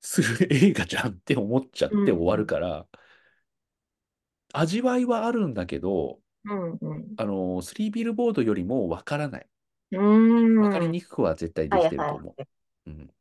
[0.02, 2.38] する映画じゃんって思っちゃっうんて終わうん。
[2.38, 2.88] るから、
[4.54, 7.18] 味わいはあるんだけど、うんうん。
[7.18, 9.50] あの、スリービルボードよりもわからない。
[9.92, 10.00] うー
[10.60, 10.92] わかりん。
[10.92, 12.48] にくくは絶対できはいてると思はい。
[12.86, 12.90] う。
[12.92, 13.12] うん。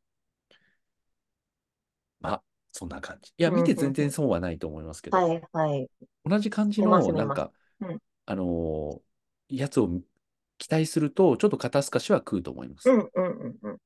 [2.21, 3.33] まあ、そんな感じ。
[3.39, 3.93] いや、うん見てうんうん。
[3.93, 5.91] 全然損はないと思いますけど、はいはい。
[6.25, 7.27] 同じ感じ見ますの、見ます。
[7.27, 8.01] なんか、うん。
[8.27, 9.03] あのー
[9.51, 9.89] やつを
[10.59, 12.93] 期待すると、ちょっと肩透かしは食うと思います。
[12.93, 13.79] うんうんうんうん。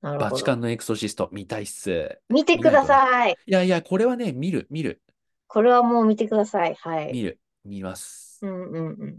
[0.00, 2.20] バチカンのエクソシスト、見たいっす。
[2.28, 2.84] 見てくだ。
[2.84, 3.36] さい。
[3.46, 5.02] いやいや、これはね、見る、見る、
[5.46, 6.74] これはもう見てください。
[6.74, 7.12] はい。
[7.12, 8.38] 見る、見ます。
[8.42, 9.18] うんうんうん。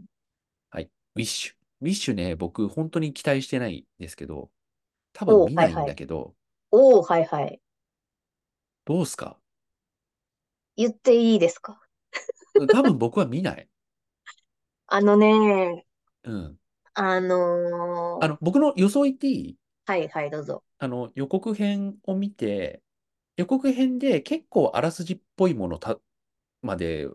[0.70, 0.90] はい。
[1.16, 1.54] ウィッシュ。
[1.82, 4.52] ウィッシュね、僕、本当に期待してないんですけど、
[5.14, 5.76] 多分見ないん。
[5.76, 6.36] だけど、
[6.72, 7.60] おー、はいはい。
[8.86, 9.38] どうすか？
[10.78, 11.82] 言っていいですか？
[12.72, 13.68] 多分僕は見ない。
[14.88, 15.86] あのね、
[16.24, 16.58] うん。
[16.94, 19.58] あのーあの、僕の予想言っていい？
[19.86, 20.64] はいはい、どうぞ。
[20.80, 22.84] あの、予告編を見て、
[23.38, 26.00] 予告編で結構あらすじっぽいものた
[26.62, 27.06] まで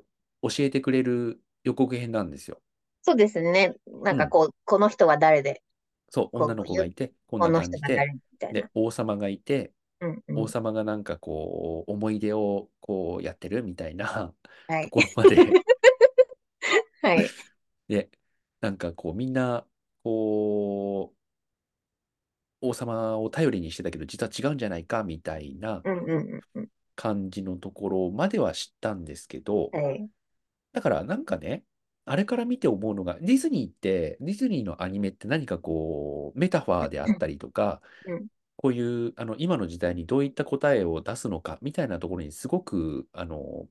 [0.43, 2.63] 教えてくれる予告編なんですよ。
[3.03, 3.77] そうですね。
[3.87, 4.17] なうん。
[4.17, 5.63] んかこう、この人は誰で、
[6.11, 8.63] そう、女の子がいて、こんなこの感じで、人が誰みたいな。
[8.63, 10.35] で、王様がいて、うんうん。
[10.35, 14.35] 王様がなんかこう、思い出をこうやってるみたいな
[14.67, 14.91] はとい。
[14.91, 15.61] ころまで
[17.03, 17.35] はい。
[17.89, 18.11] で、
[18.61, 19.67] なんかこう、みんな、
[20.03, 21.19] こう、
[22.69, 25.83] 王様を頼りにしてたけど、実は違うんじゃないかみたいな。
[26.97, 30.09] 感じのところまでは知ったんですけど、はい。
[30.73, 31.65] だからなんかね、
[32.05, 38.27] あれから見て思うのが、ディズニーって、ディズニーのアニメって何かこう、メタファーであったりとか、うん。
[38.57, 43.67] こういうあの今の時代にどういった答えを出すのかみたいなところにすごくあの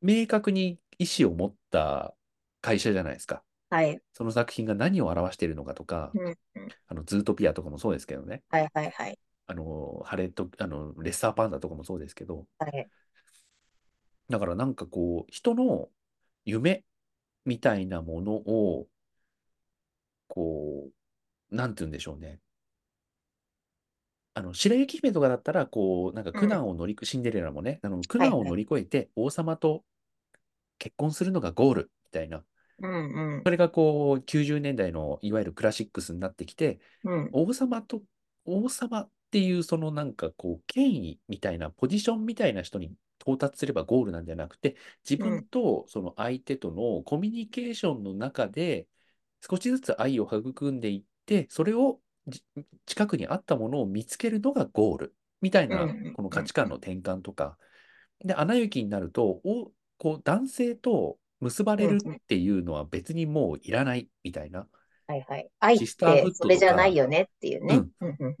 [0.00, 2.14] 明確に意思を持った
[2.60, 3.42] 会社じゃないですか。
[3.72, 3.98] はい。
[4.12, 6.36] その作品が何を表しているのかとか、うんうん。
[6.88, 9.18] あのズートピアとかもそうですけどね、はいはいはい。
[9.46, 12.86] あのハレット、あのレッサーパンダとかもそうですけど、はい。
[14.28, 15.88] だからなんかこう、人の
[16.44, 16.84] 夢
[17.46, 18.86] みたいなものを、
[20.28, 20.90] こ
[21.50, 22.40] う、なんて言うんでしょうね。
[24.34, 26.48] あの白雪姫とかだったら、こう、なんか苦うん。
[26.48, 28.44] 難を乗り越え、シンデレラもね、あの苦難を。
[28.44, 29.82] 乗り越えて王様と
[30.78, 32.42] 結婚するのがゴールみたいな。
[32.78, 32.92] うん
[33.36, 33.44] うん。
[33.44, 37.32] それがこう、90年代のいわゆるクラシックスになってきて、うん。
[37.32, 38.02] 王様と、
[38.44, 44.76] 王様っていうそのなんかこう、権威みたいな、ポジションみたいな人に到達すればゴールなんじゃなくて、
[45.08, 45.40] 自うん。
[45.40, 48.86] 分とその相手とのコミュニケーションの中で、
[49.40, 52.44] 少しずつ愛を育んでいって、それをじ
[52.86, 55.78] 近くにあったものを見つけるのがゴールみたいうん。
[55.78, 56.38] な、このうん。
[56.38, 57.58] 価値観の転換とか、
[58.24, 62.20] で、アナ雪になると、お、こう、男性と結ばれるっ。
[62.28, 64.66] ていうのは別にもういらないみたいな。
[65.06, 65.50] はいはい。
[65.60, 67.84] 愛っシスターフッてそれじゃないよねっていうね。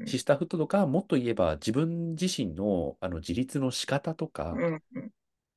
[0.06, 5.12] シスターフットとか、もっと言えば自分自身の、あの自立の仕方とか、うんうん。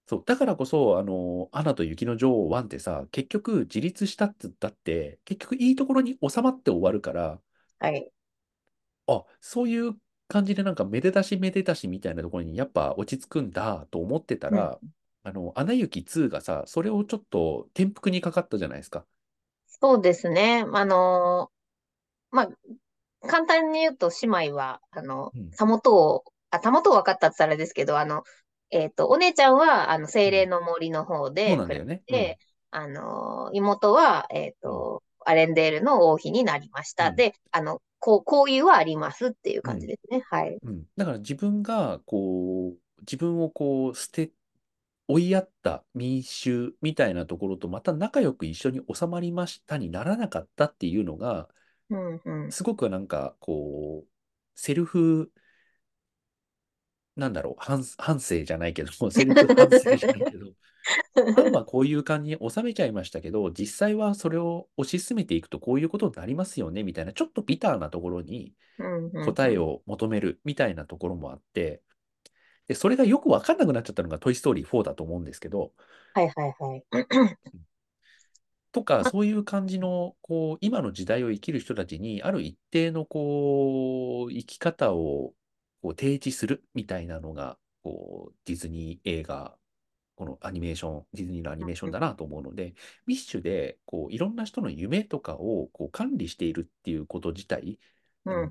[0.08, 7.41] そう、だからこそ、あの、アナと雪の女王1ってさ、結局自立したって言ったって、結局いいところに収まって終わるから、
[7.79, 8.12] はい。
[9.08, 9.95] あ、そういう
[10.27, 14.77] 感じでなんかめでたしめでたしみたいなところにやっぱ落ち着くんだと思ってたうん。
[15.25, 19.05] ら、あの、アナ雪2がさ、それをちょっと転覆にかかったじゃないですか。
[19.67, 20.65] そうですね。
[20.73, 21.51] あの、
[22.31, 22.49] まあ、
[23.27, 25.55] 簡単に言うと姉妹は、あの、うん。
[25.57, 28.23] たもとを、あ、たもとを分かったって言ったらあれですけど、あの、
[28.71, 30.47] えっと、お姉ちゃんは、あの、精霊うん。
[30.47, 32.03] の森の方そうで暮らしなんだよね。
[32.09, 32.31] うん。
[32.31, 32.39] て、
[32.71, 34.83] あの、妹は、えっうん。
[34.83, 37.11] と、アレンデールの王妃になりました。
[37.11, 37.25] うん。
[37.25, 39.73] で、あの、こう、交友はありますっていううん。
[39.73, 40.21] 感じですね。
[40.31, 40.59] はい。
[40.63, 40.85] うん。
[40.97, 44.33] だから自分が、こう、自分をこう、捨て、
[45.07, 51.47] 追いやった民衆みたいなところとまた仲良く一緒に収まりましたにならなかったっていうのが、
[51.89, 52.51] うん、うん。
[52.51, 54.09] すごくなんか、こう、
[54.55, 55.31] セルフ、
[57.15, 60.53] なんだろう、反、反省じゃないけど、 セルフ反省じゃないけど、
[61.13, 68.53] ファンはこういう感じに収めちゃいましたけど、実際はそれを推し進めていくとこういうことになりますよね、みたいな、ちょっとビターなところに
[69.25, 69.63] 答えうん。
[69.63, 71.81] を求めるみたいなところもあって、
[72.67, 75.73] で、それがよくわかんなくなっちゃったのがトイ・ストーリー4だと思うんですけど、
[76.13, 76.86] はい、はい、はい。
[78.71, 85.34] とか、ま、そういう感じの、こう、今の時代を生きる人たちに、ある一定の、こう、生き方を、
[85.82, 89.58] こう、提示するみたいなのが、こう、ディズニー映画、
[90.15, 92.75] このアニメーション、ディズニーのアニメーションだなと思うので、
[93.08, 97.80] ウィッシュで、こう、いろんな人の夢とかを、こう、管理しているっていうこと自体、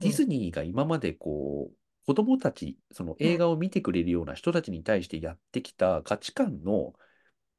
[0.00, 6.94] ディうん、ズニーが今まで、こう、子供たち、その映画を見てくれるような人たちに対してやってきた価値観の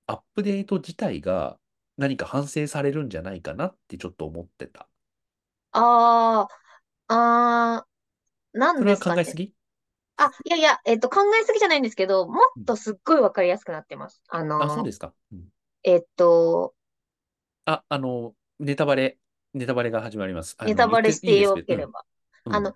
[0.07, 1.59] アップデート自体が
[1.97, 4.89] 何か反省されるんじゃないかなってちょっと思ってた。
[5.71, 6.47] あ
[7.07, 7.87] あ、ああ、
[8.53, 9.15] なんそれはですかね。
[9.15, 9.53] 考えすぎ？
[10.17, 12.65] あ、いやいや、えっと、考えすぎじゃないんですけど、もっうん。
[12.65, 14.21] とすっごいわかりやすくなってます。
[14.29, 15.13] ああ、そうの、ですか。
[15.31, 15.49] うん。
[15.83, 16.75] えっと、
[17.65, 19.19] あ、あの、ネタバレ、
[19.53, 20.55] ネタバレが始まります。
[20.59, 22.03] あネの、言ってタバレしてよければ。
[22.49, 22.75] あの、うん、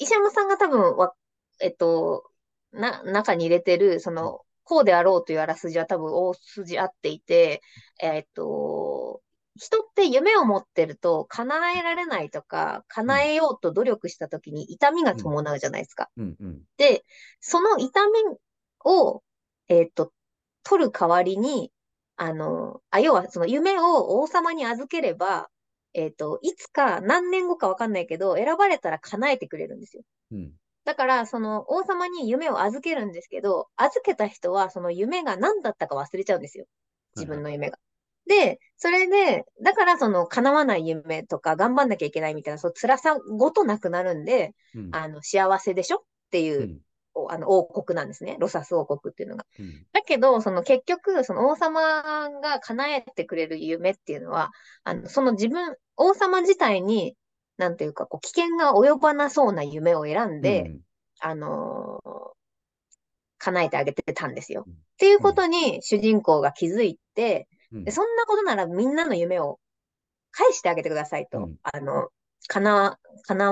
[0.00, 1.14] 石山さんが多分わ、
[1.60, 2.24] えっと、
[2.72, 7.60] な、中に入れてる、そうん、の、こうであろうというあらすじは多分大筋合っていて、
[8.00, 9.20] えっと、
[9.56, 16.08] 人って夢を持ってると叶えられないとか、うん、叶えようと努力した時に痛みがうん、伴うじゃないですか。
[16.16, 17.04] うん、うん、で、
[17.40, 18.12] その痛み
[18.84, 19.22] を、
[19.68, 20.12] えっと、
[20.62, 21.72] 取る代わりに、
[22.16, 25.50] あの、あ、要はその夢を王様に預ければ、
[25.94, 30.02] えっと、いつか何年後かわかんないけど、選ばれたら叶えてくれるんですよ。
[30.32, 30.52] うん、
[30.84, 36.66] だから、その王様に夢を預けるんですけど、預けた人はその夢が何だったか忘れちゃうんですよ。
[37.16, 37.26] 自。
[37.26, 37.78] 分の夢が。
[38.26, 46.00] で、それで、だからその叶わない夢とか頑張んなきゃいけないみたいな、そう辛さごとなくなるんで、うん、あの、幸せでしょっ
[46.30, 46.80] ていう
[47.28, 48.36] あの、王国なんですね。
[48.40, 49.46] ロサス王国っていうのが。
[49.58, 51.80] うん、だけど、その結局、その王様
[52.40, 54.50] が叶えてくれる夢っていうのは、
[54.84, 57.16] あの、その自分、王様自体に、
[57.56, 60.80] なんていうか、こう、危険が及ばなそうな夢を選んうで、ん、
[61.20, 62.30] あのー
[63.38, 64.64] 叶えてあげてたんですよ。
[64.66, 67.48] うん、っていううん、ことに主人公が気づいて、
[67.84, 69.58] で、うん、そんなことならみんなの夢を
[70.32, 71.40] 返してあげてくださいうと。
[71.40, 72.10] ん、あの、
[72.48, 72.98] 叶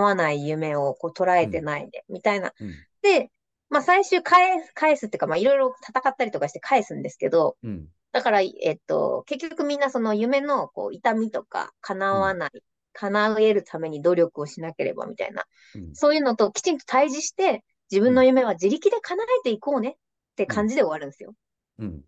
[0.00, 2.52] わ、ない夢をこう捉えてうん、ないで、みたいな。
[2.60, 3.30] うん、で、
[3.70, 12.50] まあ最終返す、返すっていうか、まあいろいろ戦ったりとかして返すんですけど、うん、だから、えっと、結局みんなその夢のこう痛みとか叶うん、わない、
[12.92, 19.94] 叶えるために努力をしなければみたいな、うん、そういうのときちんと対峙して、自うん、分の夢は自力で叶えていこうねっ
[20.36, 21.34] てうん、感じで終わるんですよ。
[21.78, 22.04] うん、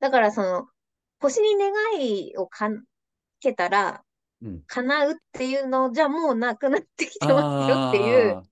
[0.00, 0.66] だからその、
[1.20, 2.70] 星に願いをか
[3.40, 4.02] けたら
[4.42, 4.62] うん。
[4.66, 8.42] 叶うっていうのじゃもうなくなってきてますよっていう、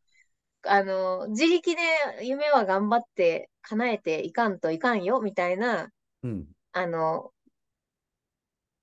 [0.67, 1.83] ああの、自力で
[2.23, 5.89] 夢は頑張って叶えていかんといかんよみたいな、ー、
[6.25, 7.33] うん、あの、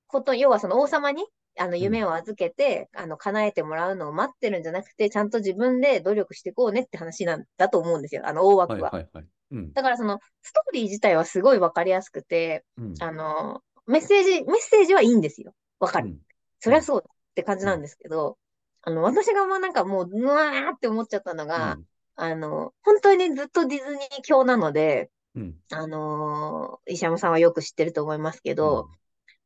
[0.08, 1.26] こと、要はその王様に、
[1.60, 8.24] あの、うん、夢を預けて、あの、叶えてもらうのを待ってるんじゃなくて、ちゃんと自分で努力していこうねって話なんだと思うんですよ。
[8.26, 8.78] あの、大は枠は。
[8.78, 9.26] いはいはい。
[9.52, 15.54] うん、だからその、ストーリー自体はすごいわかりやすくて、うん、あの、メッセージ、メッセージはいいんですよ。
[15.80, 16.08] わかる。
[16.08, 16.20] うん、うん、
[16.60, 18.38] そりゃそうだって感じなんうん、ですけど、
[18.84, 28.98] あの、私がまあなんかもう、うわーって思っちゃったのうが、ん、あの、本当にずっとディズニー教なので、うん、あのー石山さんはよく知ってると思いますけうど、ん、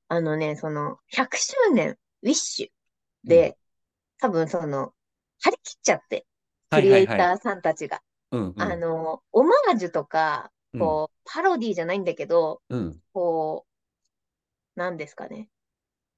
[0.10, 2.70] あのね、その、100周年、ウィッシュ
[3.26, 3.32] うん。
[3.32, 3.58] で、
[4.20, 4.94] 多分その、
[5.42, 6.28] 張り切っちゃって、
[6.70, 7.02] はクリエ。
[7.04, 8.02] イターさんたちが。
[8.58, 13.68] あん、の、オマージュとか、うん、こう、パロディじゃないんだけど、うん、こ
[14.76, 15.50] う、なんですかね。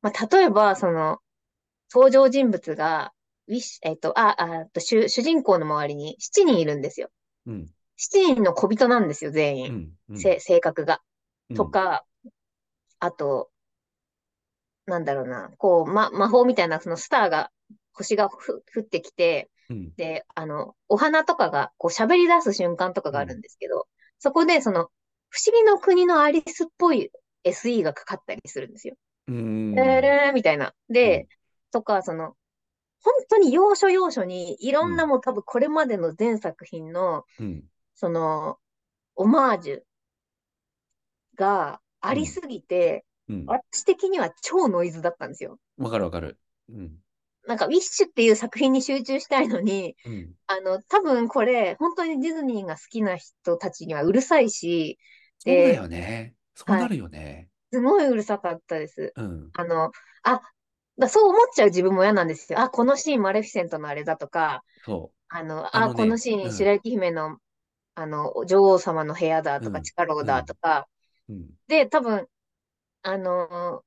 [0.01, 1.21] まあ、例えば、その、
[1.93, 3.13] 登場人物が、
[3.47, 7.10] ウィッシュ、えっと、あ、あ、と主、主人公の周りに7人いるんですよ。
[7.45, 9.69] うん、7人の小人なんですよ、全員。
[9.69, 11.02] うん、うん、せ、性格が。
[11.49, 12.06] うん、とか、
[12.99, 13.52] あと、
[14.86, 17.52] なんだろうな、こう、ま、魔法みたいな、そのスターが、
[17.93, 23.88] 星がふ降ってきて、うん、で、あの、お花とかが、こう喋り出す瞬間とかがあるんですけど、
[24.19, 24.89] そこで、その、
[25.30, 27.12] 不思議の国のアリスっぽい
[27.43, 28.95] SE がかかったりするんですよ。
[29.28, 29.36] うー
[29.73, 30.10] えん。
[30.32, 30.73] ーみたいな。
[31.04, 31.30] うで、ん。
[31.71, 32.36] とか、その、
[33.03, 34.93] 本当に要所要所にいろうん。
[34.93, 37.69] んなもう多分これまでの全作品の、うん。
[37.95, 38.60] その、
[39.15, 39.84] オマージュ
[41.36, 42.17] があうん。
[42.21, 43.45] りすぎて、うん。
[43.45, 45.60] 私的には超ノイズだったんですよ。
[45.77, 46.39] わかるわかる。
[46.69, 47.01] うん。
[47.47, 50.36] なんか、ウィッシュっていう作品に集中したいのに、うん。
[50.47, 54.99] あの、多分これ、本当にディズニーが好きな人たちにはうるさいし、
[55.45, 56.36] で、そうだよね。
[56.55, 57.49] そうなはい、るよね。
[57.73, 59.15] すごいうるさかったです。
[59.15, 59.53] うん。
[59.53, 59.91] あの、
[60.23, 60.41] あ、
[60.99, 62.59] だそう思っちゃう自分も嫌なんですよ。
[62.59, 65.19] あ、このシーンマレフィセントのあれだとか、そう。
[65.29, 66.73] あの、あ、あのね、このシーン白うん。
[66.73, 67.39] 雪姫の、
[67.95, 69.83] あの、女王様の部屋だとか、うん。
[69.83, 70.29] 地下牢うん。
[70.29, 70.88] だとか、
[71.29, 71.49] うん。
[71.67, 72.27] で、多分、
[73.03, 73.83] あの、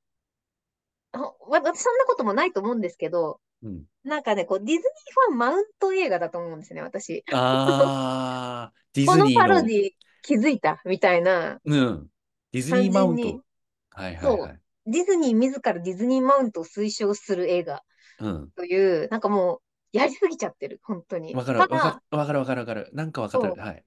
[1.13, 1.19] ほ
[1.51, 3.85] わ私そんなこともないと思うんですけど、うん。
[4.03, 4.81] なんかね、こう、ディズニー
[5.29, 7.25] ファンマウント映画だと思うんですね、私。
[7.31, 12.11] あー、 ディズこのニーの、パロディ気づいたみたいなうん。
[12.51, 13.43] ディズニ感ーマウント。
[13.91, 14.61] はいはいはそう、い。
[14.85, 17.83] ディズニー自らディズニーマウントを推奨する映画
[18.19, 18.51] うん。
[18.55, 19.57] という、なんかも
[19.93, 21.33] う、やりすぎちゃってる、本当に。
[21.35, 22.89] わかるたわかだ、わかるわかるわかる。
[22.93, 23.61] なんかわかる。
[23.61, 23.85] はい。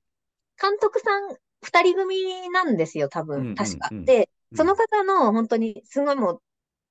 [0.61, 3.89] 監督さん二人組なんですよ、多う分、ん確か。
[3.91, 4.59] うんで、うん。
[4.59, 6.43] その方の本当にすごいもう、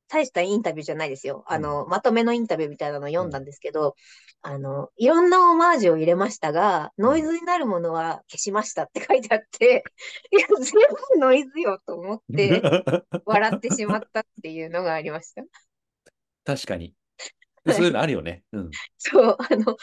[0.08, 1.44] 大したインタビューじゃないですよ。
[1.48, 1.56] うん。
[1.56, 3.14] あの、まとめのインタビューみたいなのをうん。
[3.14, 3.96] 読んだんですけど、
[4.42, 7.06] あの、いろんなオマージュを入れましたが、うん。
[7.06, 9.84] ノイズになるものは消しましたって書いてあって、
[10.32, 10.56] いや、全
[11.14, 12.62] 部ノイズよと思って、
[13.26, 15.44] 笑ってしまったっていうのがありました。
[16.46, 16.94] 確かに。
[17.64, 17.76] はい。
[17.76, 18.44] そういうのあるよね。
[18.52, 18.72] うん。
[18.98, 19.76] そう、あの、あな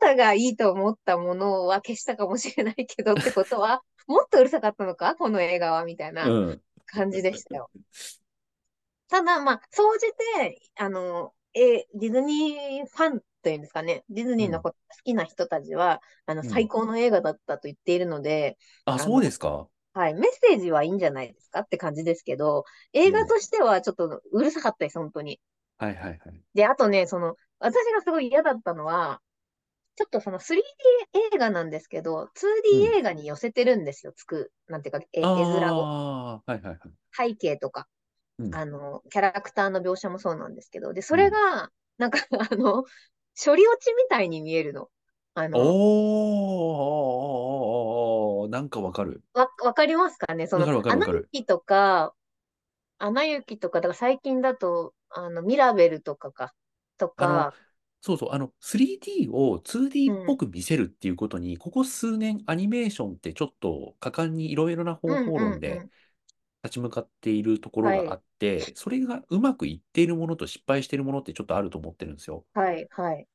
[0.00, 5.14] た方がいいと思ったものは消したかもしれないけどってことは、もっとうるさかったのか？
[5.16, 5.84] この映画は？
[5.84, 6.62] みたいなうん。
[6.86, 7.70] 感じでしたよ。
[9.12, 10.06] ただ、まあ、総じ
[10.48, 14.46] て、あの、え、ディズニーファンというんですかね、ディズうん。
[14.46, 16.62] ニーのことが好きな人たちは、あの、うん。
[16.62, 19.68] 最高の映画だったと言っているので、あ、あそうでの、すか。
[19.94, 22.64] はい、メッセージはいいんじゃないですかって感じですけど、
[23.04, 23.28] う映画ん。
[23.28, 25.40] としてはちょっとうるさかったです、本当に。
[25.78, 26.42] はいはいはい。
[26.54, 29.22] で、あとね、その、私がすごい嫌だったのは、
[29.96, 32.28] ちょっとその 3D 映画なんですけど、
[32.70, 32.94] う 2D ん。
[32.98, 35.90] 映画に寄せてるんですよ、つく、なんていうか、え、絵面を。
[35.90, 36.92] ああ、はいはいはい。
[37.16, 37.88] 背景とか、
[38.42, 38.58] うん。
[38.58, 41.30] あの、キャラクターの描写もそうなんですけど、で、そうれん。
[41.30, 42.18] が、なんか、
[42.52, 42.84] あの、
[43.44, 44.90] 処理落ちみたいに見えるの。
[45.34, 45.78] あの、
[46.72, 49.22] おー、なんかわかる。
[49.34, 51.06] わ、わかりますかねその、アナ。
[51.32, 52.14] 雪とか、
[52.98, 56.54] アナ雪とか、だから最近だと、あの、ミラベルとかか、
[56.98, 57.54] とか、
[58.00, 65.90] そうそう、あの、3D を 2D うん、っぽく見せるっていうことに、ここ数年アニメーションってちょっと果敢にいろいろな方うん、うん、う法論でん。
[66.64, 72.46] 立ち向かっているところはい、があって、それがうまくいっているものと失敗しているものってちょっとあると思ってるんですよ。
[72.54, 73.26] はい、はい。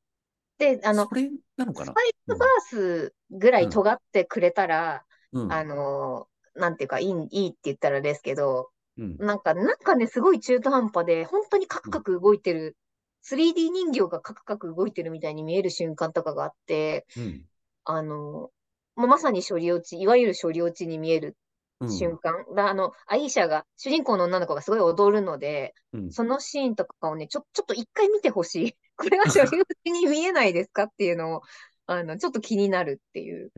[0.60, 1.94] で、あの、それなのかな？
[1.94, 2.36] スパイうん。
[2.70, 3.68] スバースぐらうん。
[3.68, 5.64] い尖ってくれたら、あうん。
[5.66, 9.20] の、なんていうか、いい、いいって言ったらですけど、うん。
[9.20, 12.00] なんか、なんかね、すごい中途半端で、本当にカクうん。
[12.00, 12.78] カク動いてる、
[13.22, 17.48] 3D 人形がカクカク動いてるみたいに見える瞬間とかがあって、うん。
[17.86, 18.52] あの、
[18.96, 21.38] まあまさに処理落ち、いわゆる処理落ちに見えるうん。
[21.82, 22.46] 瞬間。
[22.56, 26.12] だ、あの、アイーシャが、主人公の女の子がすごい踊るので、うん。
[26.12, 28.78] そのシーンとかをね、ちょ、ちょっと一回見てほしい。
[28.98, 31.42] これは処理落ちに見えないですかっていうのを、
[31.86, 33.52] あの、ちょっと気になるっていう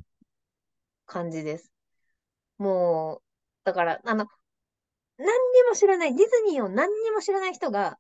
[1.06, 1.72] 感じです。
[2.58, 3.24] もう、
[3.64, 4.28] だから、あの、
[5.18, 7.98] 何にも知らない、ディズニーを何にも知らない人が、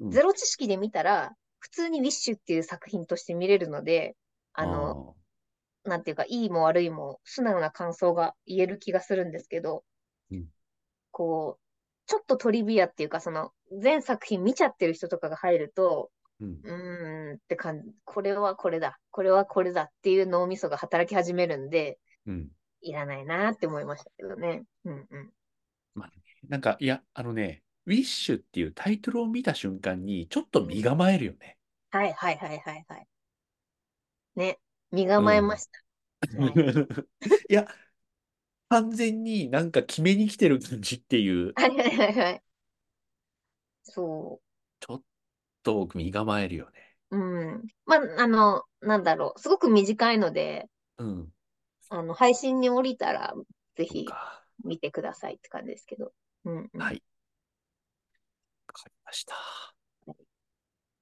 [0.00, 0.10] うん。
[0.10, 4.16] ゼロ知識で見たら、普通にウィッシュっていう作品として見れるので、
[4.52, 5.16] あの。
[5.84, 9.84] なんていうか、いいも悪いも素直な感想が言える気がするんですけど、
[10.30, 10.48] うん。
[11.10, 11.62] こう、
[12.06, 16.60] ちょっとトリビアっていうか、その、全作品見ちゃってる人とかが入ると、うん。
[16.62, 22.48] うーんって感じ、これはこれだ、これはこれだっていう脳みそが働き始めるんで、うん。
[22.80, 24.64] いらないなって思いましたけどね。
[24.84, 25.32] うんうん。
[25.94, 26.14] まあね、
[26.48, 30.82] なんか、いや、あのね、ウィッシュっていうタイトルを見た瞬間に、ちょっと身うん。
[30.82, 31.58] 構えるよね。
[31.90, 33.08] はいはいはいはいはい。
[34.36, 34.58] ね。
[34.92, 35.08] 身うん。
[35.08, 35.82] 構えました。
[36.42, 36.62] はい。
[37.50, 37.66] いや、
[38.68, 42.42] 完全になんか決めに来てる感じっていう、はいはいはいはい。
[43.86, 44.40] そ
[44.80, 45.02] ちょっ
[45.62, 46.96] と僕身構えるよね。
[47.10, 47.16] う。
[47.16, 47.66] うん。
[47.86, 49.40] まあ、あの、なんだろう。
[49.40, 50.68] すごく短いので、
[50.98, 51.32] うん。
[51.90, 53.34] あの、配信に降りたら、
[53.76, 54.44] ぜひか。
[54.64, 56.12] 見てくださいって感じですけど。
[56.44, 56.80] うんうん。
[56.80, 57.02] はい。
[58.66, 59.71] わかりました。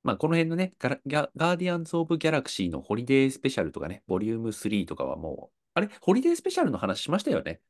[0.03, 5.90] まあ、この辺のね、ガラガガーディアンズ・オブ・ギャラクシーのホリデースペシャルとかね、ボリューム3とかはもう、あれ？
[6.01, 7.61] ホリデースペシャルの話しましたよね？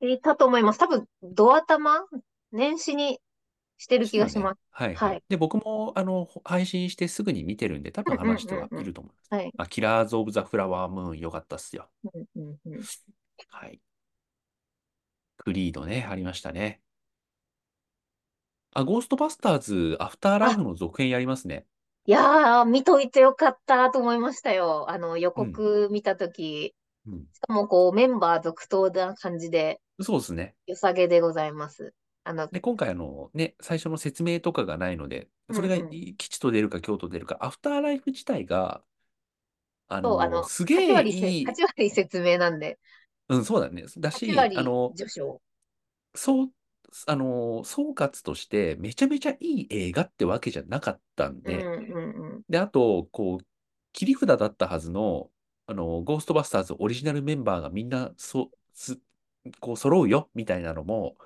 [0.00, 0.78] いたと思います。
[0.78, 2.04] 多分、ドア玉？
[2.52, 3.20] 年始に
[3.78, 4.06] してる。
[4.06, 4.58] 気がします。
[4.70, 5.06] はいは。
[5.06, 5.22] はいい。
[5.28, 8.82] で、僕も、あの、配信してすぐに見てるんで、多分うんうん話してはうんうん。
[8.82, 9.34] いると思います。
[9.34, 9.52] はい。
[9.56, 11.88] まあ、キラーズ・オブ・ザ・フラワームーン、よかったっすよ。
[12.04, 12.82] うんうんうん。
[13.48, 13.80] はい。
[15.38, 16.80] クリードね、ありましたね。
[18.74, 21.66] あ、ゴーストバスターズ、アフターライあ、フの続編やりますね。
[22.06, 24.90] いやー、見といてよかったと思いましたよ。
[24.90, 25.62] あの、予うん。
[25.62, 26.74] 告見たとき、
[27.06, 27.26] うん。
[27.34, 30.56] しかもこう、メンバー続投な感じで、そうですね。
[30.66, 31.94] 良さげでございます。
[32.24, 36.00] あの、で、今回あのね、最初の説明とかがないので、それがうんうん。
[36.18, 38.84] 吉と出るか京と出るか、アフターライフ自体が、
[39.88, 42.78] あそう、あの、の、す8げえ割せ、いい、8割説明なんで、
[43.28, 43.84] うん、そうだね。
[43.98, 45.40] だ8し、あ割の、序章。
[46.14, 46.52] そう、
[47.06, 52.44] あの、総括としてめちゃめちゃいい映画ってわけじゃなかったんうんで、うんうん。
[52.48, 53.46] で、あと、こう、
[53.92, 55.30] 切り札だったはずの、
[55.66, 59.00] あの、ゴーストバスターズオリジナルメンバーがみんな、そ、す、
[59.60, 61.16] こう、揃うよ、みたいなのも、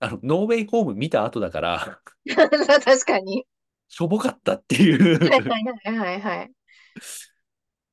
[0.00, 2.02] あの、ノーウェイホーム見た後だから、
[2.84, 3.46] 確かに。
[3.88, 6.52] しょぼかったっていうはいはいはいはいはい。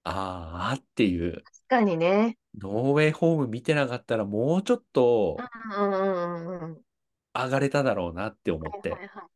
[0.03, 2.37] あーっていう、確かにね。
[2.55, 4.83] ノーウェイホーム見てなかったらもうちょっ
[5.37, 6.86] うとんうんうんうん。
[7.45, 8.91] 上がれただろうなって思っはいはて。
[9.05, 9.27] いはい。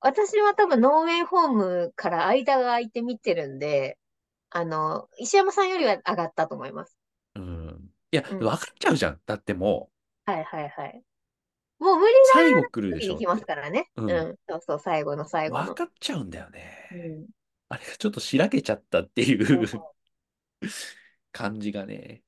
[0.00, 3.98] 私は多分ノーウェイホームから間が空いて見てるんで、
[4.50, 6.98] あの、石山さんよりは上がったと思います。
[7.34, 7.90] うん。
[8.10, 8.38] いや、うん。
[8.38, 9.20] 分かっちゃうじゃん。
[9.26, 11.02] だってもう、はいはいはい。
[11.80, 13.44] もう無理最後来るでな時に来ます。
[13.46, 13.90] からね。
[13.96, 14.06] うん。
[14.12, 14.38] うん。
[14.48, 15.74] そうそう、最後の最後の。
[15.74, 16.88] 分かっちゃうんだよね。
[16.90, 17.28] うん。
[17.68, 19.34] あれがちょっとしらけちゃったってい
[19.66, 19.68] う
[21.32, 22.22] 感じがね。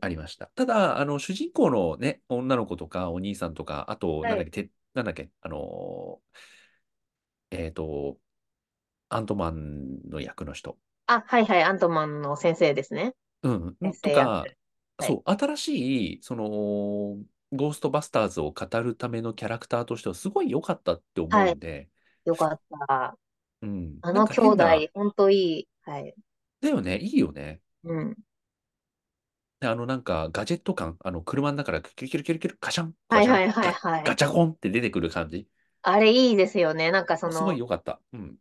[0.00, 0.46] ありました。
[0.54, 4.30] ただ、あの、主人公のね、女の子とかお兄さんとか、あと、はい。
[4.30, 8.18] なんだっけ、て、なんだっけ、あのーえっと、
[9.10, 10.78] アントマンの役の人。
[11.06, 11.62] あ、はいはい。
[11.62, 13.14] アントマンの先生ですね。
[13.42, 14.46] うん、とか。
[15.00, 16.44] そう、新しい、その、
[17.52, 21.52] ゴーストバスターズを語るためのキャラクターとしてはすごい良かったって思はい。
[21.52, 21.90] うんで、
[22.24, 23.18] よかった。
[23.62, 24.64] うん、あの兄弟、
[24.94, 25.68] ほんといい。
[25.82, 26.14] はい。
[26.60, 27.60] だよね、いいよね。
[27.84, 28.16] うん。
[29.60, 34.12] であの、なんか、ガジェット感、あの、車の中からキュキュキュキュキュキュ、ガシャン、ガシャン、はいはいはいガ、はい。
[34.12, 35.48] ガチャコンって出てくる感じ。
[35.82, 36.92] あれいいですよね。
[36.92, 38.00] なんかそすごいの、良かった。
[38.12, 38.38] うん。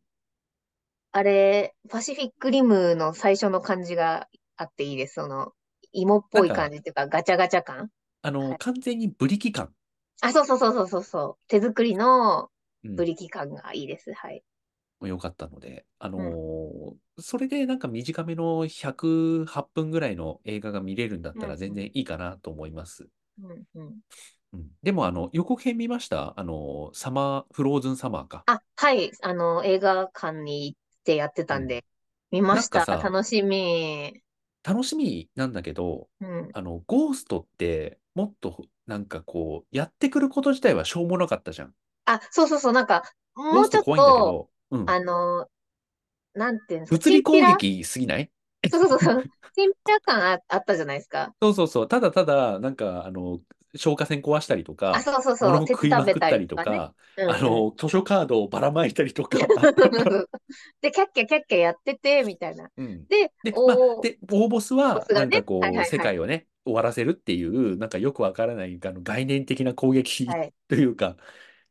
[1.11, 5.15] あれ、パシフィックリムの最初の感じがあっていいです。
[5.15, 5.53] その、
[5.91, 7.91] 芋っぽい感なんか、じっていうか、ガチャガチャ感。
[8.21, 8.59] あの、はい。
[8.59, 9.73] 完全にブリキ感。
[10.21, 11.47] あ、そうそうそうそうそうそう。
[11.47, 12.51] 手作りの
[12.83, 12.97] うん。
[12.97, 14.13] ブリキ感がいいです。
[14.13, 14.43] はい。
[15.01, 16.43] 良かったので、あのうん。
[16.93, 21.57] ーそれでなんか短めの108分ぐらいの映画が見れるんだったら。
[21.57, 23.09] 全然いいかなと思います。
[23.41, 23.65] うん。
[23.75, 24.01] うん
[24.53, 26.33] うん、でも、あの、予告編見ました？
[26.39, 28.43] あの、サマー、フローズンサマーか。
[28.45, 29.11] あ、はい。
[29.21, 31.45] あの、映画館に行ってやってうん。
[31.47, 31.85] たんで、
[32.31, 32.85] 見ました。
[33.01, 34.21] 楽しみ。
[34.63, 36.51] 楽しみなんだけど、うん。
[36.53, 41.75] あの、ゴーストってもっとなんかこう、やってくること自体はしょうもなかったじゃん。
[42.05, 42.73] あ、そうそうそう。
[42.73, 43.03] なんか、
[43.35, 44.95] もうちょっと、ど、うん。
[44.95, 45.49] あの、
[46.33, 47.47] なんていうんですか、物理チンピラ？
[47.47, 48.31] 攻撃すぎない？
[48.71, 49.23] そうそうそう。
[49.53, 51.35] チンピラ感あ、あったじゃないですか。
[51.41, 51.87] そうそうそう。
[51.87, 53.39] ただただ、なんか、あの、
[53.75, 55.63] 消火栓壊したりとあ、か、そうそうそう。
[55.67, 56.89] 食い鉄食まくったりりとかね。
[57.17, 57.35] うんうん。
[57.35, 59.37] あの、図書カードをばらまいたりとか。
[60.81, 62.69] で、キャッキャキャッキャやってて、みたいな。
[62.77, 63.07] うん。
[63.09, 65.47] で、で、まあ、おー、で、大ボスは、なんかボスがね？
[65.59, 66.15] はいこう、世はいはい。
[66.15, 70.53] 界をね、終わらせるっていう、なんかよくわからない、あの、概念的な攻撃はい。
[70.67, 71.17] というか、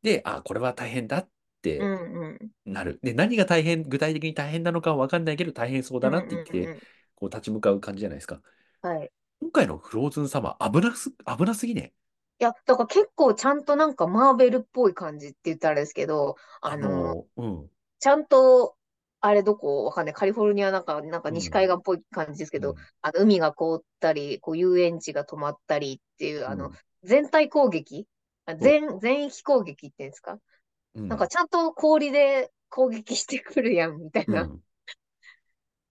[0.02, 1.30] で、あ、これは大変だっ
[1.74, 2.70] うて。
[2.70, 2.98] なる。
[3.02, 6.80] で、何が大変、具体的に大変なのかはわかんないけど、大変そうだなって言って。
[7.14, 8.40] こう、立ち向かう感じじゃないですか。
[8.82, 9.10] はい。
[9.40, 11.92] 今回のフローズンサマー、危なす、危なすぎね。
[12.38, 18.76] いや、だから結構ちゃんとなんかマーベルっぽい感じって言ったらあれですけど、ああの、の、うん、ちゃんと、
[19.20, 20.14] あれどこわかんない。
[20.14, 28.06] カリフォルニアなんか、なんか西海うん、岸っぽい感じですけど、うん、あの、海が凍ったり、こう遊園地が止まったりっていう、あの、うん、全体攻撃？
[28.60, 30.38] 全、全域攻撃っていうんですか？
[30.96, 34.62] う、うん、なんかちゃんと氷で攻撃してくるやん、みたいなうん。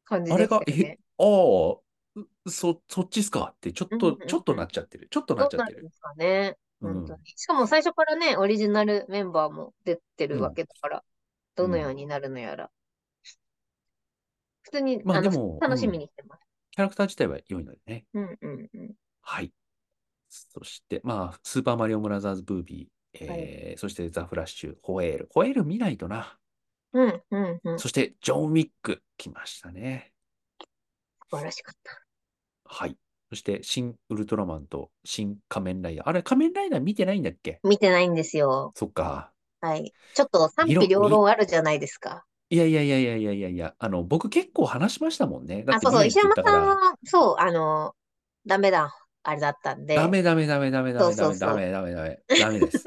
[0.06, 0.97] 感じでしあれが、え。
[1.18, 1.80] ああ、
[2.45, 3.53] うそ、そっちっすか？
[3.56, 4.62] って、ちょっうんと、ちょっとうんうん。
[4.62, 5.08] なっちゃってる。
[5.10, 5.82] ちょっとなっちゃってる。
[5.82, 6.58] ですかね。
[6.82, 7.22] うん、本当に。
[7.36, 11.03] しかも最初からね、オリジナルメンバーも出てるわうん、けだから、
[11.56, 11.95] どのよううん。
[11.95, 12.72] になるのやら。
[14.64, 16.41] 普通に、まあでも、う楽しみん、にしてます。
[16.72, 18.06] キャラクター自体は良いのでね。
[18.14, 18.95] うんうんうん。
[19.22, 19.51] はい。
[20.30, 23.39] そして、まあ、スーパーマリオブラザーズ・ブービー、はい。
[23.39, 25.30] えー、そしてザ・フラッシュ、ホエール。
[25.32, 26.38] ホエール見ないとな。
[26.93, 27.80] うんうんうん。
[27.80, 30.11] そして、ジョン・ウィック、来ましたね。
[31.30, 32.01] 素晴らしかった。
[32.66, 32.97] はい。
[33.30, 36.07] そして、新ウルトラマンと新仮面ライダー。
[36.07, 37.59] あれ、仮面ライダー見てないんだっけ？
[37.63, 38.72] 見てないんですよ。
[38.76, 39.32] そっか。
[39.61, 39.93] はい。
[40.13, 42.26] ちょっと賛否両論あるじゃないですか。
[42.49, 45.66] いやいやいやいやいやいやいや、あの、僕結構話しましたもんね。
[45.68, 46.05] あ、そうそう。
[46.05, 47.95] 石山さんは、そう、あの、
[48.45, 49.95] ダメだ、あれだったんで。
[49.95, 51.55] ダメダメダメダメダメダメダ。
[51.55, 52.84] メダメダメダメです。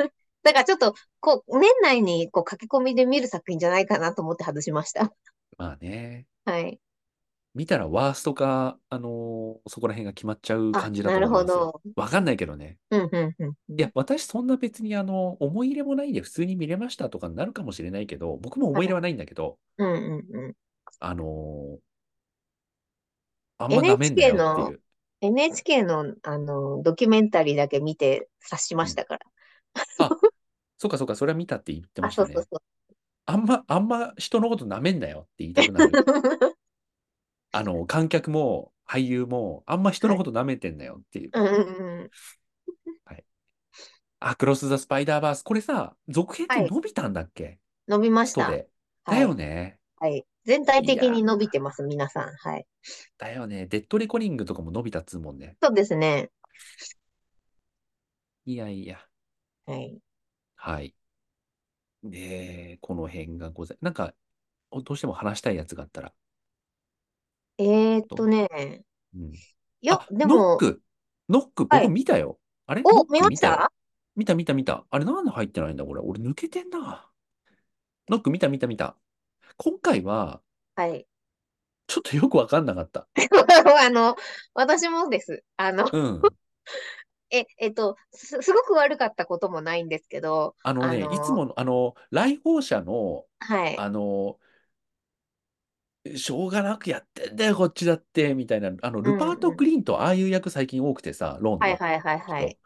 [0.49, 5.13] だからちょっと、こう、年内にこう書き込みで見る作品じゃないかなと思って外しました。
[5.59, 6.27] まあね。
[6.45, 6.81] はい。
[7.55, 11.65] 見たらワーストか、あのーそこら辺が決まっちゃうあ、感じだとなる思いますよ。
[11.73, 11.83] ほど。
[11.97, 12.79] わかんないけどね。
[12.91, 13.55] うん、うん、うん。
[13.69, 20.55] うんいや、私そんな別にあの、思い入れもないんで普通に見れましたとかになるかもしれないけど、僕も思い入れはないんだけど、うん、うん、うん。
[21.01, 21.81] あのー
[23.59, 24.83] あんまなめんな NHK よってのいう
[25.21, 29.27] NHK の、あの、ドキュメンタリーだけ見て察しましたから。
[29.99, 30.19] あ、
[30.79, 32.35] そうかそうか、それは見たって言ってまあ、したね。
[32.35, 32.63] そうそうそう。
[33.27, 35.93] あんま、あんま人のことなめんなよって言いたくなる。
[37.53, 41.31] あの、観客も俳優も、あんま人のことなめてんなよっていう。
[41.35, 42.11] うんうんうん。
[44.21, 45.43] あ、クロス・ザ・スパイダーバース。
[45.43, 47.59] これさ、続編ってはい伸びたんだっけ？
[47.87, 48.45] 伸びました。
[48.45, 48.57] 人で。
[48.59, 48.69] はい
[49.11, 49.79] だよね。
[49.97, 50.27] はい。
[50.45, 52.35] 全体的に伸びてます、皆さん。
[52.37, 52.67] はい。
[53.17, 53.67] だよね。
[53.67, 55.57] デッドレコリングとかも伸びたっつうもんね。
[55.63, 56.31] そうですね。
[58.45, 58.99] いやいや。
[59.67, 59.99] はい。
[60.69, 60.95] はい。
[62.05, 64.13] で、この辺がござい、なんか、
[64.71, 66.13] おどうしても話したいやつがあったら。
[67.57, 68.83] えーっとね。
[69.15, 69.33] うん。
[69.33, 69.39] い
[69.81, 70.83] やあ、、でも、ノック。
[71.31, 72.39] ノック、はい僕見たよ。
[72.67, 72.83] あれ？
[72.83, 73.73] ノお、ック見まし見たよた
[74.15, 74.85] 見た見た見た。
[74.91, 76.03] あれなんで入ってないんだこれ？
[76.03, 77.09] 俺抜けてんな。
[78.11, 78.95] ノック見た見た見た。
[79.57, 80.43] 今回は、
[80.77, 81.07] はい。
[81.87, 83.09] ちょっとよくわかんなかった。
[83.81, 84.17] あの、
[84.53, 85.43] 私もです。
[85.57, 86.23] あの、うん。
[87.31, 93.85] え、えっと、す、すごく悪かったこともないんですけど、あのね、あのいつもの、あの、来訪者の、はい。
[93.85, 94.39] あの、
[96.17, 102.57] しょうがなくやってんだよ、こっちだって、みたいな、あの、ルパート・グリーンとああいう役最近多くてさ、ロンのはいはいはいはい。
[102.57, 102.59] 人。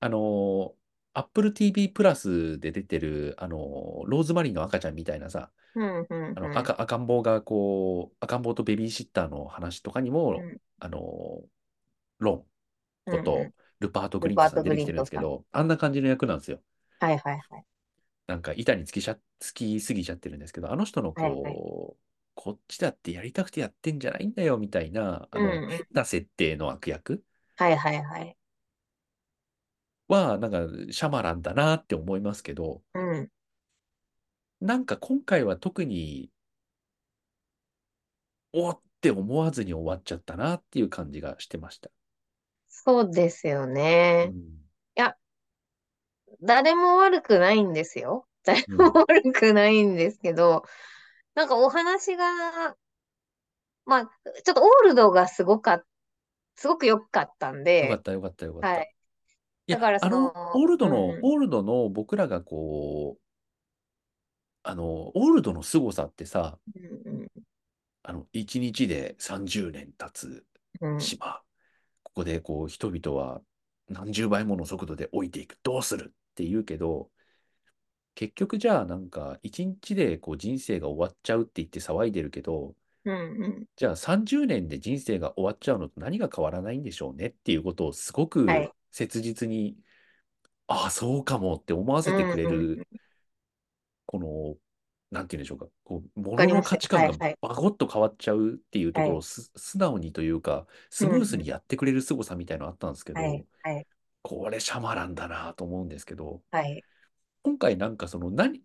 [0.00, 0.76] あの、
[1.14, 6.60] Apple TV プラスで出てる、あの、ローズマリーの赤ちゃんみたいなさ、うんうんあの、うん。
[6.60, 11.44] 赤、赤ん坊がこう、赤ん坊とベビーシッターの話とかにも、うんあの、
[12.18, 12.46] ロン
[13.06, 16.62] ことうんうん、ルパート・グリーントさん出てきてるんですけど、あんな感じの役なんですよ。
[17.00, 17.64] はいはいはい。
[18.26, 21.60] なんか板につきしゃ、つきすぎちゃってるんですけど、あの人のこう、はいはい
[22.34, 27.24] こっちだってやりたくてやってんじゃないんだよみたいな、あの、うんうん変な設定の悪役
[27.56, 28.36] はいはいはい。
[30.08, 33.30] は、なんかシャマランだなって思いますけど、うん。
[34.60, 36.30] なんか今回は特に、
[38.52, 41.90] おって思わずに終わっちゃったなっていう感じがしてました。
[42.68, 43.66] そうですよ
[44.22, 44.32] うね。
[44.32, 44.58] ん
[46.42, 48.26] 誰も悪くないんですよ。
[48.44, 50.64] 誰も悪くないんですけど、
[51.34, 52.76] なんかお話が、
[53.86, 54.06] まあ、
[54.44, 55.84] ちょっとオールドがすごかっ、
[56.56, 58.68] すごく良かったんよかっで、たよかったよかった。
[58.68, 58.94] はい。
[59.68, 63.22] いや、だからそあの、のオールドの、うんオールドの僕らがこう、
[64.62, 67.48] あの、オールドの凄さってさ、うん
[68.02, 70.44] あの、1日で30年経つ
[70.80, 71.42] うんうん島、
[72.18, 73.40] ここでこう人々は
[73.88, 76.06] 何十倍もの速度で置いていく、どうする？
[76.08, 77.10] って言うけど、
[78.16, 83.66] 結局じゃあなんか1日でこう人生が終わっちゃうって言って騒いでるけど、うんうん。
[83.76, 88.72] じゃあ30年で人生が終わっちゃうのと何が変わらないんでしょうねっていうことをすごくはい。
[88.90, 89.76] 切実に、
[90.66, 92.88] ああ、そうかもって思わせてくれうんうんる、
[94.06, 94.56] この、
[95.10, 103.86] なんて言うんでしょうか、こう、物かりますの価値観がバコッと変わっちゃうっていうところはをす素直にというか、スムースにやってくれる凄さみたいなのあったんですけど、はいはい。
[104.22, 106.84] これシャマランだなと思うんですけど、はい。
[107.42, 108.62] 今回なんかその何、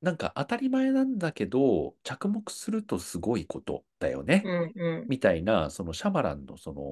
[0.00, 4.42] なんか当たり前なんだけど、着目するとすごいことだよね。
[4.44, 5.08] うんうん。
[5.08, 6.82] みたいな、そのシャマランのその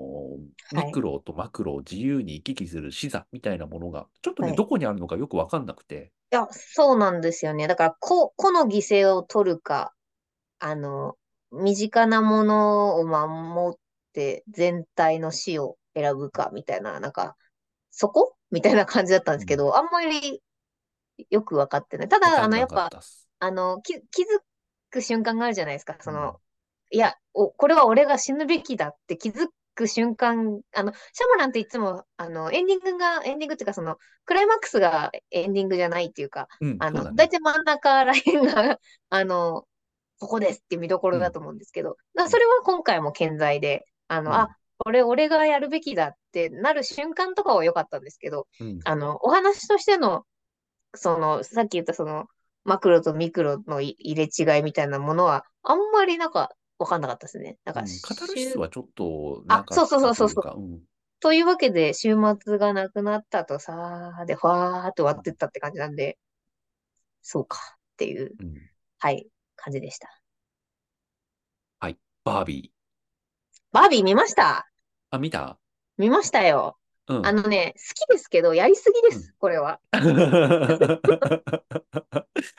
[0.72, 0.84] はい。
[0.86, 4.56] ミクロとマクロを自由に行き来する視座みたいなものが、ちょっとね、はい。
[4.56, 7.66] どこにあるのかよくわかんなくて、いや、そうなんですよね。
[7.66, 9.94] だから、個、個の犠牲を取るか、
[10.58, 11.16] あの、
[11.52, 13.80] 身近なものを守っ
[14.12, 17.36] て全体の死を選ぶか、みたいな、なんか、
[17.90, 18.36] そこ？
[18.50, 20.42] みたいな感じだったんですけど、あんまり
[21.30, 22.08] よくわかってない。
[22.08, 23.00] ただ、あの、やっぱ、かっ。
[23.38, 24.26] あの、き、気づ
[24.90, 25.96] く瞬間があるじゃないですか。
[26.00, 26.40] そうんの、
[26.90, 37.14] いや、お、これは俺が死ぬべきだって気づく瞬間、あの、シャマランっていつも、あの、エンディングが、エンディングっていうか、その、クライマックスがエンディングじゃないっていうか、うん、あの。
[37.14, 39.68] 大体真ん中らへんが、 あの、
[40.18, 44.36] ここですっていう見どころだと思うんですけど、だからそれは今回も健在で、あの、うん。
[44.36, 50.24] あ、これ俺がやるべきだってなる瞬間とかは良かったんですけど、うん、あの、お話としての、
[50.94, 52.26] その、さっき言ったその、
[52.64, 57.58] マクロとミクロのい入れ違いみたいなものは、あんまりなんか、わかんなかったですね。
[57.64, 60.80] なんか、うんカタルシス週はちょっとあなかったそうそうそうそうというか、うん
[61.18, 66.18] というわけで、週末がなくなったとさーで、ファーって終わってったって感じなんで、
[67.22, 67.60] そうかっ
[67.96, 68.52] ていう、うん
[68.98, 70.10] はい、感じでした。
[71.80, 72.76] はい、バービー。
[73.72, 74.68] バービー見ました？
[75.10, 75.58] あ、見た？
[75.96, 76.76] 見ましたよ。
[77.08, 77.26] うん。
[77.26, 79.80] あのね、好きですけど、やりすぎです、これは。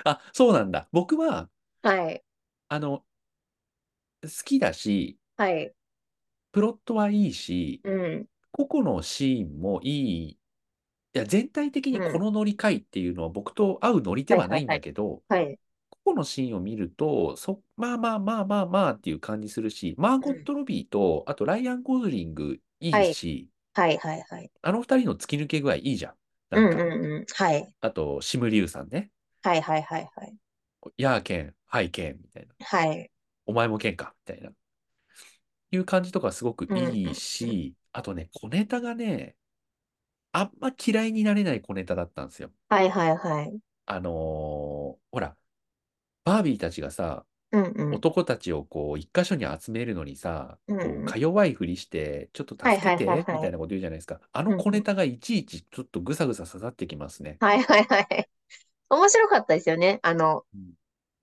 [0.03, 0.89] あ、そうなんだ。
[0.91, 1.47] 僕は、
[1.83, 2.23] はい。
[2.69, 3.03] あの、
[4.23, 5.73] 好きだし、はい。
[6.51, 8.27] プロットはいいし、うん。
[8.51, 10.29] 個々のシーンもいい。
[10.33, 10.39] い
[11.13, 12.03] や、全体的にうん。
[12.03, 14.67] このノリかいっていうのは僕と合うノリではないん。
[14.67, 15.59] だけど、はい。
[16.03, 20.45] 個々のシーンを見ると、そ、まあまあまあまあまあっていう感じするし、マーゴッうん。
[20.45, 23.17] ト・ロビーと、あとライアン・ゴズリングいいはい。
[23.17, 24.51] し、はいはいはい。
[24.61, 26.15] あの二人の突き抜け具合いいじゃん。
[26.49, 26.89] なうんんか。
[26.95, 27.25] うんうん。
[27.33, 27.73] はい。
[27.81, 29.11] あと、シム・リュウさんね。
[29.41, 30.37] はいはいはいはい。
[30.97, 32.55] やーけん、はいけん、みたいな。
[32.59, 33.11] はい。
[33.47, 34.51] お前もけんか、みたいな。
[35.71, 37.15] いう感じとかすごくいいうん。
[37.15, 39.35] し、あとね、小ネタがね、
[40.33, 42.51] あんま嫌いになれない小ネタだったんですよ。
[42.69, 43.59] はいはいはい。
[43.85, 45.35] あのーほら、
[46.25, 47.93] バービーたちがさ、うんうん。
[47.95, 51.05] 男たちをこう、一箇所に集めるのにさ、うんこう、うん。
[51.05, 53.41] か弱いふりして、ちょっとはいはいはい助けて、みはい。
[53.41, 54.21] たいなこと言うじゃないですか。
[54.33, 54.57] あの。
[54.57, 57.37] 小ネタがいちいちちょっとぐさぐさ刺さってきますね。
[57.39, 58.29] はいはいはい。
[58.89, 59.99] 面白かったですよね。
[60.03, 60.73] あの、うん。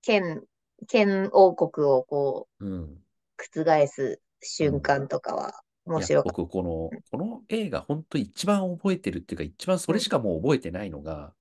[0.03, 0.45] 剣、
[0.87, 3.03] 剣王国をこうん。
[3.39, 4.21] う、覆す
[4.59, 9.91] うん瞬間とかは面白かっ僕、この、この映画、本当一番覚えてるっていうか、一番そ。
[9.93, 11.33] れしかもう覚えてないのが、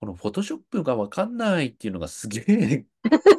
[0.00, 2.86] このフォトショップがわかんないっていうのがすげえ、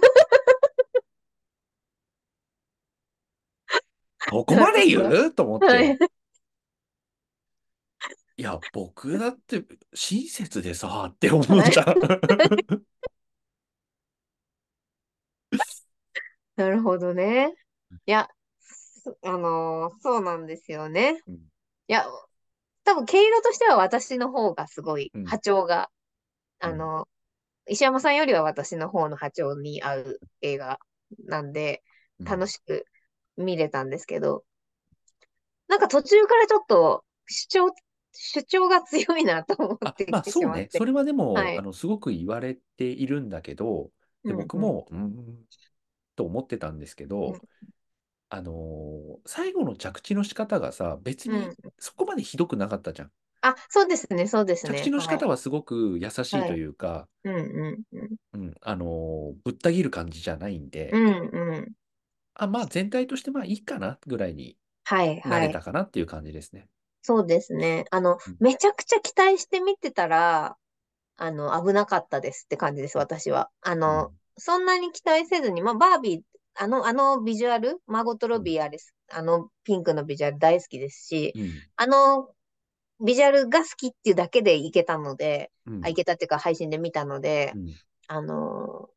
[4.30, 4.86] ここなまで。
[4.86, 4.99] 言
[5.30, 5.34] う？
[5.34, 5.97] と思っはい。
[5.97, 6.07] て。
[8.38, 11.72] いや、僕だって親切でさ、って思っはい。
[11.72, 11.99] ちゃう。
[16.57, 17.55] なるほどね。
[18.05, 18.29] いや、
[18.59, 21.23] そあのーそうなんですよね。
[21.27, 21.39] うん、
[21.87, 22.05] いや、
[22.85, 25.91] 多分毛色としては私の方がすごいうん、波長が、
[26.63, 27.07] うん、あの、
[27.67, 30.79] 石山さんよりは私の方の波長に合う映画
[31.25, 31.83] なんで、
[32.19, 32.27] うん。
[32.29, 32.85] 楽しく
[33.37, 34.45] 見れたんですけど、
[35.67, 37.75] なんか途中からちょっと主張、
[38.13, 40.67] 主張が強いなと思っあ、まあてきてしそうね。
[40.71, 40.85] そまって。
[40.85, 41.57] れはでも、はい。
[41.57, 43.91] あの、すごく言われているんだけど、
[44.25, 44.47] で、うんうん。
[44.47, 45.45] 僕も、うーん、
[46.18, 47.41] と思ってたんですけど、うん
[48.30, 51.57] あのー最後の着地の仕方がさ、別にうん。
[51.80, 53.11] そこまでひどくなかったじゃん。
[53.41, 54.80] あ、そうですね、そうですね。
[54.80, 55.20] 着地の仕はい。
[55.20, 56.55] 方はすごく優しいとはい。
[56.55, 58.18] いうか、うんうんうん。
[58.34, 61.74] うん、あのーぶった切る感じじゃないんで、うんうん。
[62.36, 65.28] あ、まあ全体としてまあいいかなぐらいにはいはい。
[65.28, 66.70] なれたかなっていう感じですね。
[67.01, 67.86] そうですね。
[67.91, 68.39] あの、うん。
[68.39, 70.57] めちゃくちゃ期待して見てたら、
[71.18, 73.51] あの、危なかったですって感じです、私は。
[73.61, 74.20] あの、うん。
[74.38, 76.21] そんなに期待せずに、まあ、バービー、
[76.55, 78.43] あの、あのビジュアル、マーゴット・ロうん。
[78.43, 81.51] ビーあれです、あのピンクのビジュアル大好きですし、うん。
[81.75, 82.29] あの
[82.99, 85.95] ビジュアルが好きっていうだけでいけたので、あ、いうん。
[85.95, 87.73] けたっていうか配信で見たので、うん。
[88.07, 88.89] あの、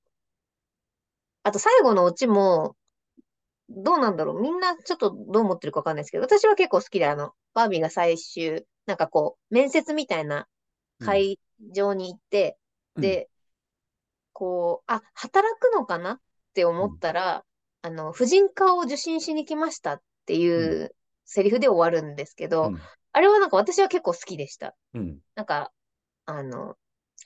[1.43, 2.77] あと最後のオチも、
[3.69, 10.49] どうなんだろうみんなちょっとどう思ってるかわかんないですけど、私は結構好きで、あの、バービーが最終、なんかこう、面接みたいな
[11.01, 11.07] うん。
[11.07, 11.39] 会
[11.75, 12.59] 場に行って、
[12.97, 13.03] うん。
[13.03, 13.29] で、
[14.41, 16.21] こう、あ、働くのかなっ
[16.55, 16.99] て思っうん。
[16.99, 17.45] たら、
[17.83, 20.41] あの、婦人科を受診しに来ましたってうん。
[20.43, 22.81] いうセリフで終わるんですけど、うん。
[23.13, 24.75] あれはなんか私は結構好きでした。
[24.95, 25.19] うん。
[25.35, 25.71] なんか、
[26.25, 26.77] あの、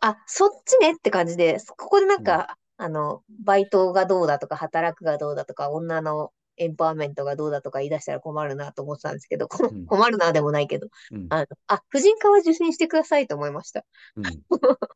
[0.01, 9.87] あ、そっちねって感じで、ここでなんか、あの、バイトがどうだとか、働くがどうだとか、女のエンパワーメントがどうだとか言い出したら困るなと思ってたんですけど、こうん。
[9.87, 11.29] 困るなでもないけど、うん。
[11.29, 13.85] あの、あ、婦人科は受診してくださいと思いました。
[14.17, 14.43] うん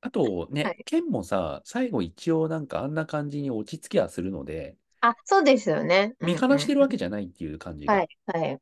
[0.00, 0.84] あとね、はい。
[0.84, 6.14] ケンもさ、最後一応なんかあんな感じに落ち着きはするので、あ、そうですよね。
[6.20, 6.42] う見んうん。
[6.48, 7.94] 放してるわけじゃないっていう感じが。
[7.94, 8.60] はい、はい。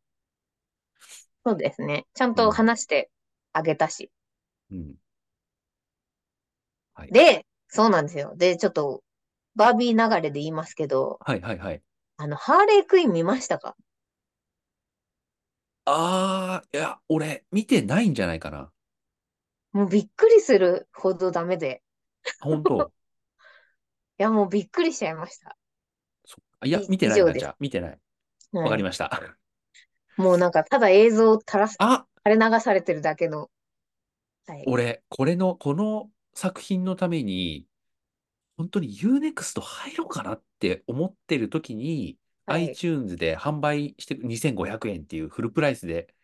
[1.44, 2.06] そうですね。
[2.14, 2.52] ちゃんとうん。
[2.52, 3.10] 話して
[3.52, 4.10] あげたし。
[4.70, 4.96] うん。
[6.94, 7.08] はい。
[7.10, 8.34] で、そうなんですよ。
[8.36, 9.02] で、ちょっと、
[9.56, 11.82] バービー流れで言いますけど、はいはいはい。
[12.18, 13.76] あの、ハーレークイーン見ましたか？
[15.84, 18.72] あー、いや、俺、見てないんじゃないかな。
[19.76, 21.82] もうびっくりするほどダメで。
[22.40, 22.92] 本当？
[24.18, 25.56] いや、もうびっくりしちゃいました。
[26.24, 27.32] そいや、い、見てないな。
[27.32, 27.56] じゃあ。
[27.60, 28.00] 見てない。
[28.52, 28.70] わはい。
[28.70, 29.20] かりました。
[30.16, 33.50] もうなんか、ただ映像を垂らす、あ、垂れ流されてるだけの。
[34.46, 34.64] はい。
[34.66, 37.66] 俺、これの、この作品のために、
[38.56, 42.68] 本当に Unext 入ろうかなって思ってる時に、はい。
[42.68, 46.14] iTunes で販売して2500円っていうフルプライスで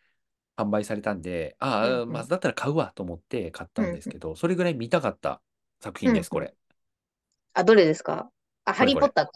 [0.55, 2.11] 販売されたんで、ああ、うんうん。
[2.11, 5.41] まずだったら買うわと思って買ったんうんですけど、それぐらい見たかった
[5.81, 6.39] 作品です、こ。
[6.39, 6.53] れ。
[7.53, 8.29] あ、どれですか？
[8.65, 8.85] あ、ハ。
[8.85, 9.31] リーポッターか。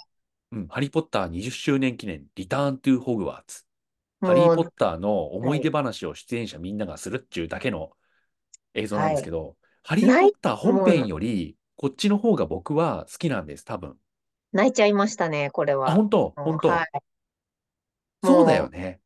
[0.52, 3.66] うん、ハリー・ポッター20周年記念、リターン・トゥ・ホグワーツ。
[4.22, 5.84] ハリー・ポッターの思い出はい。
[5.84, 7.92] 話を出演者みんながするっていうだけの
[8.74, 9.16] 映像なんはい。
[9.16, 13.98] ですけど、ハリー・ポッター本編より、こっちの方が僕は好きなんです、多分。
[14.54, 15.92] 泣いちゃいましたね、これあ、は。
[15.92, 16.34] 本当？
[16.38, 16.70] 本当？
[16.70, 16.72] い。
[18.24, 19.02] そうだもよね。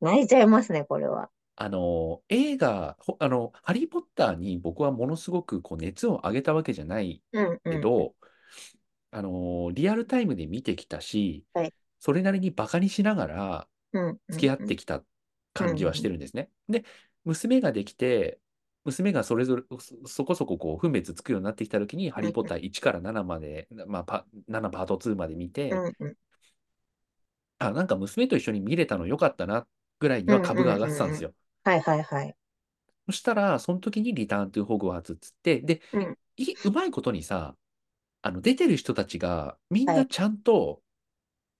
[0.00, 1.30] う、泣いちゃいますね、これは。
[1.56, 7.72] あの、映画、ほあの、ハリー・ポッターに僕はものすごくこう熱を上げたわけじゃないうんうん。
[7.72, 8.14] けど、
[9.12, 14.08] あのーリアルタイムで見てきたし、はいそれなりにバカにしながらうん。
[14.08, 15.04] うん付き合ってきた
[15.54, 16.50] 感じはしてるんですね。
[16.68, 16.84] で、
[17.24, 18.40] 娘ができて、
[18.84, 26.16] 娘がそれぞれそそこそここう分別つくようになってきたときに、ハリー・ポッター1から7まで、まあ、パ7パート2まで見て、うんうん。
[27.58, 29.66] あ、なんか娘と一緒に見れたのよかったな
[30.04, 31.34] ぐらいには株が上がってたんですよ。
[31.64, 32.36] はいはいはい。
[33.06, 37.56] そしたら、その時にリターントゥ・ホグワーツっつって、で、うんいうまいことにさ、
[38.22, 40.82] あの出てる人たちがみんはないちゃんと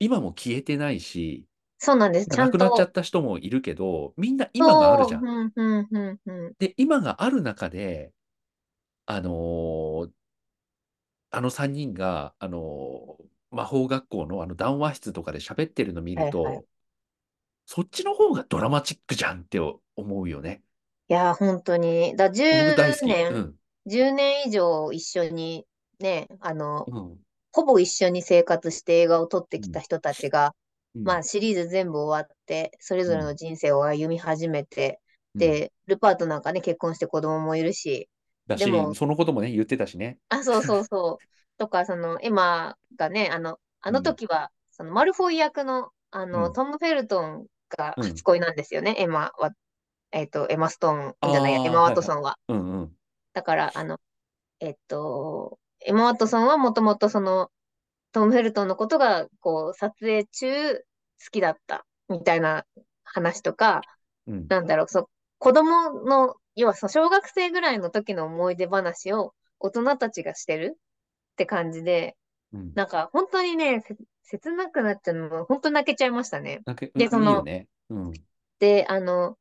[0.01, 1.47] 今も消えてないし、
[1.79, 2.29] そうなんです。
[2.29, 2.87] 亡くなっちゃと。
[2.87, 5.23] った人もいるけど、みんな今があるじゃん。
[5.23, 6.57] んうんうんうん。
[6.59, 8.13] で、今がある中で、
[9.07, 10.13] あのー
[11.31, 16.65] あの3人が、あのー魔法学校のあの談話室とかで喋ってるの見ると、はいはい
[17.67, 20.63] そっちの方がドラマチックじゃんって思うよね。
[21.09, 22.17] いやー、本当に。
[22.17, 23.07] だ、僕大好10き。
[23.07, 23.59] 年、うん。
[23.87, 25.67] 10年以上一緒に
[25.99, 27.25] ね、あの、うん。
[27.53, 30.55] ほぼ一緒に生活して映画を撮ってきた人たちが、
[30.95, 35.01] うんまあシリーズ全部終わって、それぞれの人生を歩み始めて、
[35.35, 38.09] うんで、ルパートなんかね、結婚して子供もいるし、
[38.47, 40.19] だしそのこともね、言ってたしね。
[40.29, 41.25] あ、そうそうそう。
[41.59, 47.47] とか、その、エマがね、あの、あのうん時は、その、マルフォイ役の、あうの、んトム・フェルトン
[47.77, 49.51] がうん初恋なんですよね、エマは。
[50.13, 52.39] えっと、エマ・ストーンじゃないエマ・ワトソンは。
[52.49, 52.97] うんうん。
[53.33, 53.99] だから、あの、
[54.61, 57.51] えっと、エマ・ワトソンはもともとその、
[58.13, 60.83] トム・フェルトンのことが、こう、撮影中好
[61.33, 62.65] きだった、みたいな
[63.03, 63.83] 話とか、
[64.27, 64.47] うん。
[64.49, 65.07] なんだろう、そう、
[65.39, 72.17] 子供の、要はその小学生ぐらいの時の思い出話を大人たちがしてるって感じで、
[72.55, 72.73] うん。
[72.75, 73.97] なんか本当にね、せ
[74.39, 76.61] 切なくなっちゃうの、本当泣けちゃいましたね。
[76.65, 77.69] なんかでそのいいよね。
[77.91, 78.13] うん。
[78.59, 79.37] で、あの、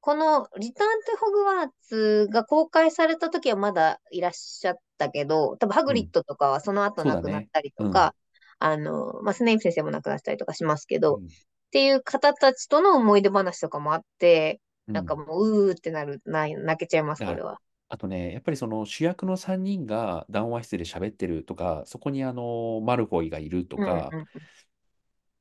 [0.00, 8.14] このリターントゥホグワーツが公開された時はまだいらっしゃったけど、多分ハグリッドとかはその後亡くなったりとか、
[8.58, 11.28] あの、まあ、スネイプ先生も亡くなったりとかしますけど、っうん
[11.70, 17.60] ていう方たちとの思い出話とかもあって、うんなんかもう、うーってなる、な泣けちゃいます、これは。
[17.90, 24.26] あとね、やっぱりその主役の3人が談話室で喋ってるとか、そこにあのマルフォイがいるとか、うんうん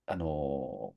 [0.10, 0.95] あの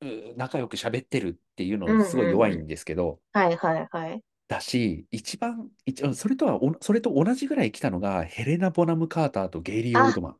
[0.00, 4.22] う仲良く喋ってるっていうのすごい弱いんですけど、はいはいはい。
[4.46, 10.36] だし、一番、一それとはお、それと同じぐらい来たのが、ヘレナ・ボナム・カーターとゲイリー・オールドマン。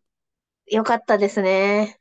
[0.70, 1.98] よかったですね。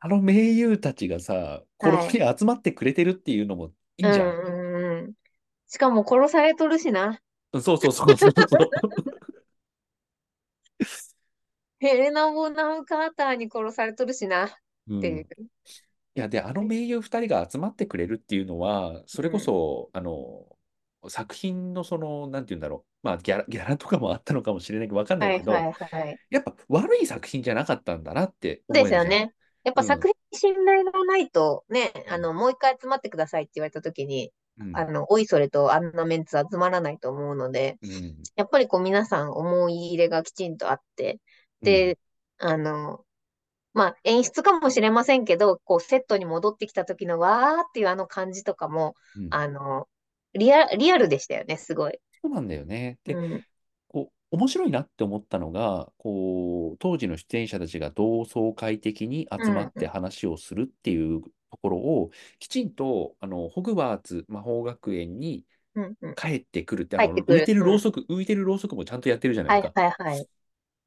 [0.00, 4.18] あの名優たちがさ、このに集まってくれてるっていうのもいいじゃん。
[4.20, 5.12] うんうんうん。
[5.66, 7.20] しかも殺されとるしな。
[7.52, 8.70] うんそうそうそうそうそう。
[11.78, 14.48] ヘレナ・ボナム・カーターに殺されとるしな。
[14.88, 15.26] うんっていう。
[16.14, 20.46] いや、で、あの名優2人が集まってくれるっていうのは、それこそ、あの、
[21.08, 26.20] 作品のその、なんて言うんだろう、まあギャラ、ギャラとかもあったのかもしれないけど、わかんなけど、はいいはいはい。
[26.30, 29.08] やっぱ悪い作品じゃなかったんだなって思えるじゃん。
[29.08, 29.34] ですよね。
[29.64, 34.32] やっぱうん作品に信頼がないと、ね、うんあの、もう一回集まってくださいって言われたときに、うん。
[34.74, 38.16] あの、おいそれとあんなメンツ集まらないと思うので、うん。
[38.36, 41.20] やっぱりこう皆さん思い入れがきちんとあって、
[41.62, 41.98] で、
[42.38, 43.04] あの、
[43.74, 49.88] まあ演出かもしれませんけど、こうセットに戻ってきた時のわーっていうあの感じとかも、うん、あの、
[50.34, 51.98] リア、リアルでしたよね、すごい。
[52.22, 52.98] そうなんだよね。
[53.04, 53.44] で、うん。
[53.88, 61.22] こう、面白いなって思ったのが、こう、当時の出演者たちが同窓会的に集まって話をするっていう
[61.52, 66.14] ところを、きちんと、あの、ホグワーツ魔法学園にうんうん。
[66.16, 69.74] 帰ってくるって、あの、浮いてるろうそく、浮いてるろうそくもちゃんとやってるじゃなはいいですか。
[69.74, 70.28] はいはい。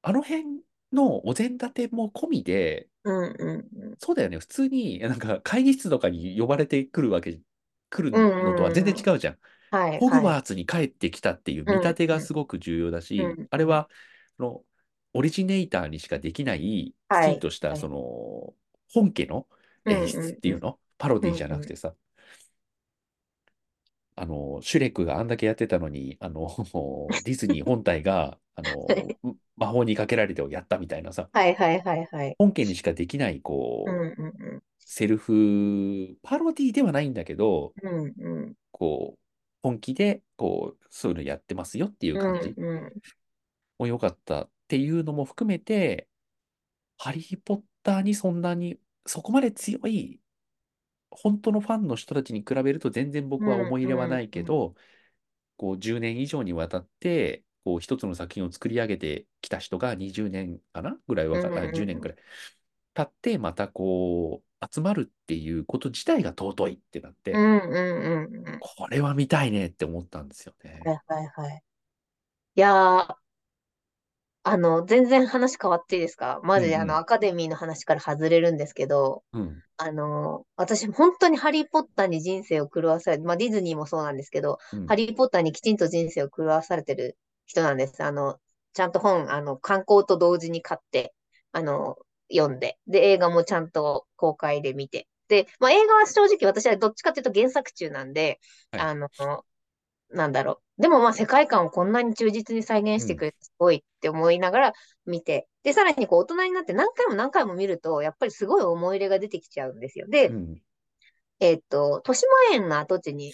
[0.03, 0.45] あの辺
[0.93, 3.95] のお膳立ても込みで、うんうんうん。
[3.99, 7.41] そうだよね、普通に、なんか会議室とかに呼ばれてくるわけ、
[7.89, 9.39] 来るのとは全然違うじゃん。
[9.69, 10.25] はいホグはい。
[10.25, 13.89] ワーツに帰ってきたっていう見立てがすごく重要だし、うんうんあれは、
[14.39, 14.65] あの、
[15.13, 18.55] オリジネーターにしかできない、きはいちんとした、はいその、
[18.93, 19.47] 本家の
[19.87, 21.95] 演出っていうの、パロディじゃなくてさ、
[24.15, 26.47] あの、シュレックがあんだけやってたのに、あの、
[27.23, 29.17] ディズニー本体が、あの、
[29.57, 32.35] 魔法にかけられてをやったみたいなさ、はいはいはいはい。
[32.37, 38.05] 本家にしかできない、こうんう、うんセルフ、パロディではないんだけど、うん。
[38.05, 38.55] うんうん。
[38.71, 39.19] こう、
[39.63, 43.01] 本気で、こう、そういうのやってますよっていう感じうんうん。
[43.77, 46.07] も良かったっていうのも含めて、
[46.97, 50.19] ハリー・ポッターにそんなに、そこまで強い、
[51.09, 54.75] 本当のファンの人たちに比べると全然僕は思い入れはないけど、
[55.57, 60.97] こう10年以上にわたって、こう一つの作品を作り上げてきた人が20年かな？
[61.07, 62.17] ぐらいわか、あうんうんうん10年くらい
[62.93, 68.59] 経って、またこう、集まるっていうこと自体が尊いってなって、うんうんうんうん。
[68.59, 70.81] これは見たいねって思ったんですよね。
[70.85, 71.63] はいはいはい。
[72.55, 73.15] いやー、
[74.47, 76.39] あの、全然話変わっていいですか？
[76.43, 79.23] マジであの、うんアカデミーの話から外れるんですけど。
[79.77, 87.17] あの、私本当にハリーポッターに人生を狂わされて、まあディズニーもそうなんですけど、うんハリーポッターにきちんと人生を狂わされてる
[87.47, 88.01] 人なんです。
[88.03, 88.37] あの、
[88.73, 91.13] ちゃんと本、あの、観光と同時に買って、
[91.51, 91.97] あの、
[92.31, 95.07] 読んで、で、映画もちゃんと公開で見て。
[95.27, 98.39] で、まあ映画は正直私はどっちかというと原作中なんで、
[98.71, 99.09] はいあの、
[100.11, 100.81] なんだろう。
[100.81, 104.73] でもまあ世界観をこんなに忠実に再現してくれてすごいって思いながら
[105.05, 110.07] 見て、で、さらにこう大人になって何回も何回も見ると、やっぱりすごい思い入れが出てきちゃうんですよ。
[110.07, 110.61] で、うん。
[111.39, 113.33] えっと、豊島園の跡地に、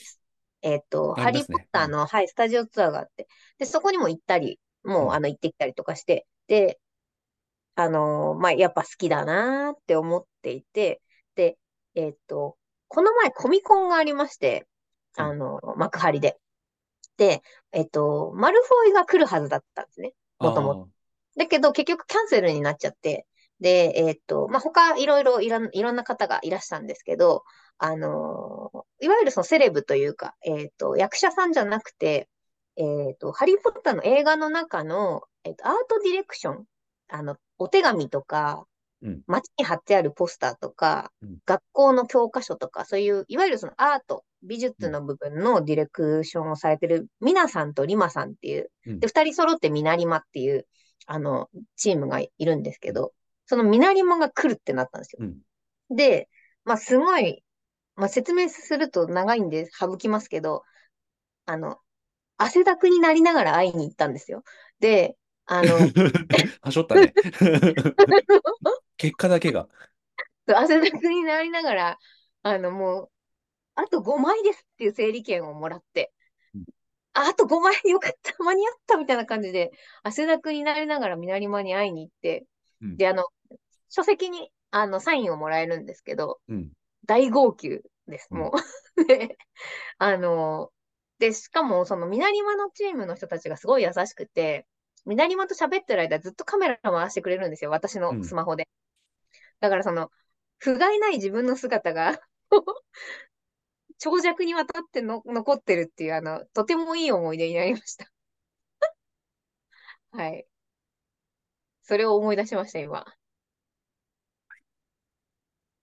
[0.62, 6.80] えっと、ハリー・ポッターの、はい、スタジオツアーがあって、で、そこにも行ったり、もう、うんあの、行ってきたりとかして、で、
[7.76, 11.02] あのーまあ、やっぱ好きだなーって思っていて、
[11.36, 11.58] で、
[11.96, 12.58] えっと、
[12.88, 14.68] この前コミコンがありまして、
[15.18, 16.41] うんあの、幕張で。
[17.22, 20.14] で、えっと、マルフォイが来るはずだったんですね。
[20.40, 20.90] もともと。
[21.38, 23.28] だけど、結局キャンセルになっちゃって、
[23.60, 27.44] で、えっと、まあ、他、いろいろいろん、いろんな方がいらしたんですけど、
[27.78, 32.28] あのーいわゆるそのセレブというか、えっと、役者さんじゃなくて、
[32.76, 36.66] えっと、ハリー・ポッターの映画の中の、えっと、アートディレクション、
[37.10, 38.66] あの、お手紙とか、
[39.04, 50.68] うん街に貼ってあるポスターとか、うん学校の教科書とか、そういう、いわゆるそのアート、美術の部分のディレクションをされてる、ミナさんとリマさんっていう、うんで、二人揃ってミナリマっていう、
[51.06, 53.14] あの、チームがいるんですけど、
[53.46, 55.20] そのミナリマが来るってなったんですよ。
[55.22, 55.26] う
[55.94, 55.96] ん。
[55.96, 56.30] で、
[56.64, 57.44] まあ、すごい、
[57.96, 60.64] まあ、説明すると長いんで省きますけど、
[61.46, 61.78] あの、
[62.38, 64.44] 汗だくになりながら会いに行ったんですよ。
[64.80, 65.76] で、あの、
[66.62, 67.14] はしょったね。
[68.98, 69.68] 結果だけが。
[70.48, 72.00] 汗だくになりながら、
[72.44, 73.10] あの、もう、
[73.76, 76.12] あと5枚ですっていう整理券をもらって。
[76.56, 76.64] うん、
[77.14, 79.72] ああと5枚よかった、間に合ったみたいな感じで、
[80.04, 82.46] 汗だくになりながら南間に会いに行って、
[82.82, 82.98] うん。
[82.98, 83.26] で、あの、
[83.90, 86.72] 書籍に、あの、サインをもらえるんですけど、うん。
[87.06, 88.40] 大号泣です、うん。
[88.40, 88.54] も
[88.96, 89.06] う。
[89.08, 89.38] で、
[89.98, 90.72] あの、
[91.20, 94.66] で、しかも、その、南間のチームの人たちがすごい優しくて、
[95.06, 98.68] 南間と喋ってる間ずっとカメラ回してくれるんですよ、私のスマホで。
[99.60, 100.12] だからその、
[100.58, 102.20] 不甲斐ない自分の姿が
[104.04, 108.12] 長尺にわたっての残ってるっていう、あの、とてもいい思い出になりました。
[110.12, 110.47] はい。
[111.84, 113.06] それを思い出しました、今。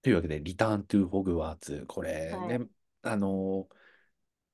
[0.03, 2.61] というわけで、リターントゥホグワーツ、これはね、
[3.03, 3.75] あのー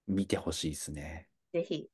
[0.07, 1.31] 見てほしいですね。
[1.55, 1.89] ぜひ。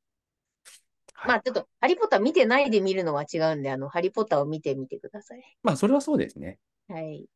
[1.14, 5.56] はいまあ、ちょっと、ハリーポッター見てないで見るのは違うんで、あの、ハリーポッターを見てみてください。
[5.62, 6.58] まあ、それはそうですね。
[6.88, 7.28] はい。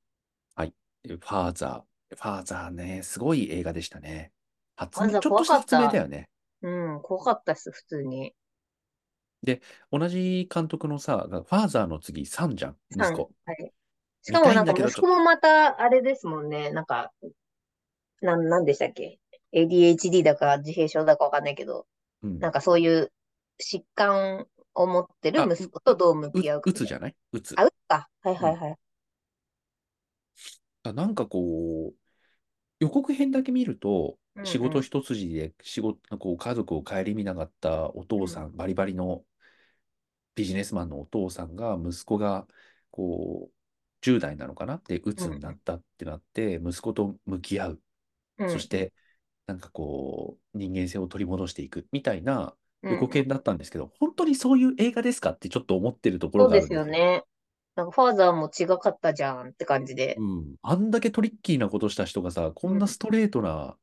[1.06, 1.93] ファーザー。
[2.16, 4.32] ファーザーね、すごい映画でしたね。
[4.76, 6.28] 発明、ファーザーちょっとした発明だよね。
[6.62, 8.34] うん、怖かったです、普通に。
[9.90, 13.30] 同じ監督のさ、ファーザーの次、サンじゃん、息子。
[13.44, 13.72] はい。
[14.22, 16.70] しかもなんか見たいんだけど息子もまた、あれですもんね。
[16.70, 17.12] なんか、
[18.22, 19.20] なん、なんでしたっけ
[19.52, 21.86] ?ADHD だか自閉症だかわかんないけど、
[22.22, 23.12] うんなんかそういう
[23.60, 27.16] 疾患を持ってるあ息子とどう向うき合うかうつじゃない？
[27.32, 27.54] うつ。
[27.58, 28.08] あ、うつか。
[28.22, 28.78] はいはいはい。
[30.84, 31.94] あなんかこう、
[32.84, 34.46] 予告編だけ見ると、うんうん。
[34.46, 39.24] 仕事一筋で仕事、こう家族を顧みなかったお父さん、バリバリの
[40.34, 42.46] ビジネスマンのお父さんが、息子が
[42.90, 43.52] こう
[44.02, 44.82] 10代なのかな？
[44.86, 47.80] で、鬱になったってなって、息子と向き合う。
[48.38, 48.50] うん。
[48.50, 48.92] そして、
[49.46, 52.92] なんかこう、人間性を取り戻していくみたいなうん。
[52.92, 55.30] 予告編だったんですけど、本当にそういう映画ですか？
[55.30, 57.24] ってちょっと思ってるとこそうでろがあるんすよね。
[57.76, 60.16] なんかファーザーも違かったじゃんって感じで。
[60.18, 63.76] うん、あんだけトリッキーなことした人がさ、こんなストレートな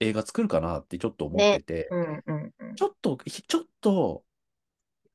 [0.00, 2.74] 映画作るかなってちょっと思ってて、うんうんうん。
[2.74, 4.24] ちょっと、ひちょっと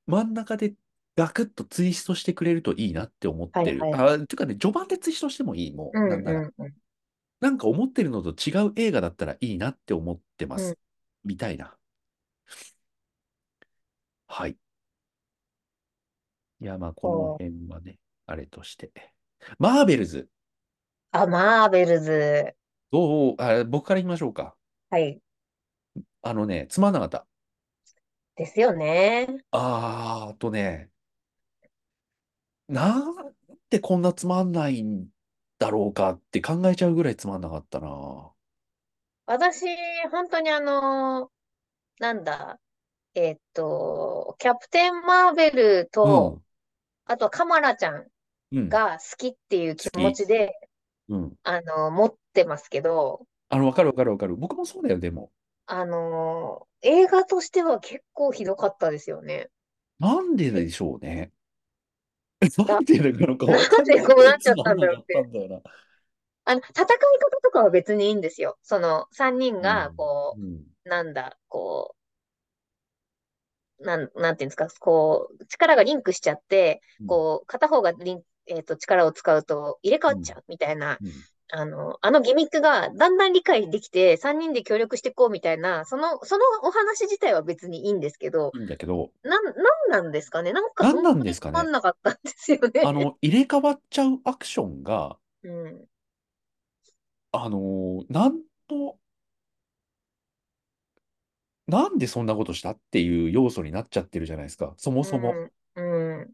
[0.08, 0.74] 真ん中で
[1.16, 3.80] ガクッとツイストしてくれるといいなって思ってる。
[3.82, 6.12] はいはいあ、ていうかね、序盤でツイストしてもいい、もう、うん。
[6.14, 6.74] うんうん。
[7.42, 10.70] なんか思ってるのと違う映画だったらいいなって思ってます。
[10.70, 10.76] うん
[11.26, 11.78] みたいな。
[14.28, 14.58] はい。
[16.60, 18.92] いや、まあ、この辺はね、あれとして。
[19.60, 20.30] マーベルズ。
[21.12, 22.56] あ、マーベルズ。
[22.92, 23.36] どう？
[23.40, 24.56] あ、僕から言いましょうか。
[24.90, 25.20] はい。
[26.22, 27.26] あのね、つまんなかった。
[28.36, 29.28] ですよね。
[29.52, 30.90] あーあとね、
[32.68, 33.34] なん
[33.70, 35.08] でこんなつまんないん
[35.60, 38.32] だろうかって考えちゃうぐらいつまんなかったな。
[39.26, 39.66] 私、
[40.12, 41.32] 本当にあの、
[42.00, 42.60] なんだ、
[43.16, 46.42] えっと、キャプテン・マーベルと、
[47.06, 48.13] あとはカマラちゃんうん、うん、
[48.70, 50.54] が好きっていう気持ちで、
[51.10, 51.38] うん。
[51.44, 54.36] あの、持ってますけど、あの、わかるわかるわかる。
[54.36, 55.32] 僕もそうだよ、でも。
[55.66, 59.50] あの、映画としては結構ひどかったですよね。
[60.00, 61.32] なんででしょうね。
[62.68, 65.24] なんでなのかわかんないこうなっちゃったんだろうって。
[66.46, 68.58] あの、戦い方とかは別にいいんですよ。
[68.64, 70.64] その、三人が、こうん。
[70.86, 71.96] う、なんだ、こ
[73.80, 89.56] う、なん、なんていうんですか、こう、力がリンクしちゃって、うんこう、片方がリン、えっと、力を使うと入れ替わっちゃうみたいな、うんあの、あのギミックがだんだん理解できて、三人で協力していこうみたいな、その、そのお話自体は別にいいんですけど、いいんだけど、なん、なん
[89.90, 90.52] なんですかね？
[90.52, 91.62] なんかそなんなんですかね？
[91.62, 92.82] んなかったんですよね。
[92.84, 95.88] あの、入れ替わっちゃうアクションが、うん。
[97.32, 98.98] あのーなんと、
[101.68, 105.34] なんでそんなことしたっていう要素になっちゃってるじゃないですか、そもそも。
[105.76, 106.20] うん。
[106.20, 106.34] うん。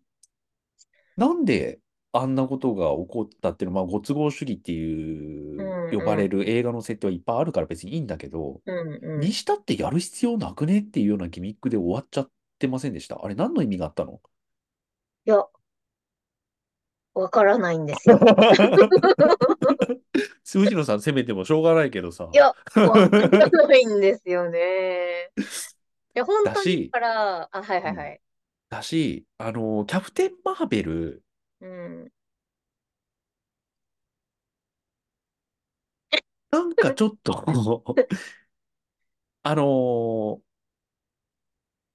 [1.17, 1.79] なんで
[2.11, 8.99] あんなことが起こったっていうのは、まあ、ご都合主義っていう呼ばれる映画の設定はいっぱいあるから別にいいんだけど、うん。
[9.13, 9.19] うん。
[9.19, 13.19] にしたってやる必要なくねっていうようなギミックで終わっちゃってませんでした？
[13.23, 14.21] あれ何の意味があったの？
[15.25, 15.43] いや、
[17.13, 18.19] わからないんですよ。
[20.51, 22.35] 藤野さん責めてもしょうがないけどさい。
[22.35, 25.29] や、わからないんですよね。
[25.37, 25.41] い
[26.15, 28.19] や、本当にだから、あ、はいはいはい。
[28.69, 31.23] だし、あの、キャプテン・マーベル、
[31.61, 32.11] うん。
[36.51, 37.43] なんかちょっと
[39.43, 40.41] あの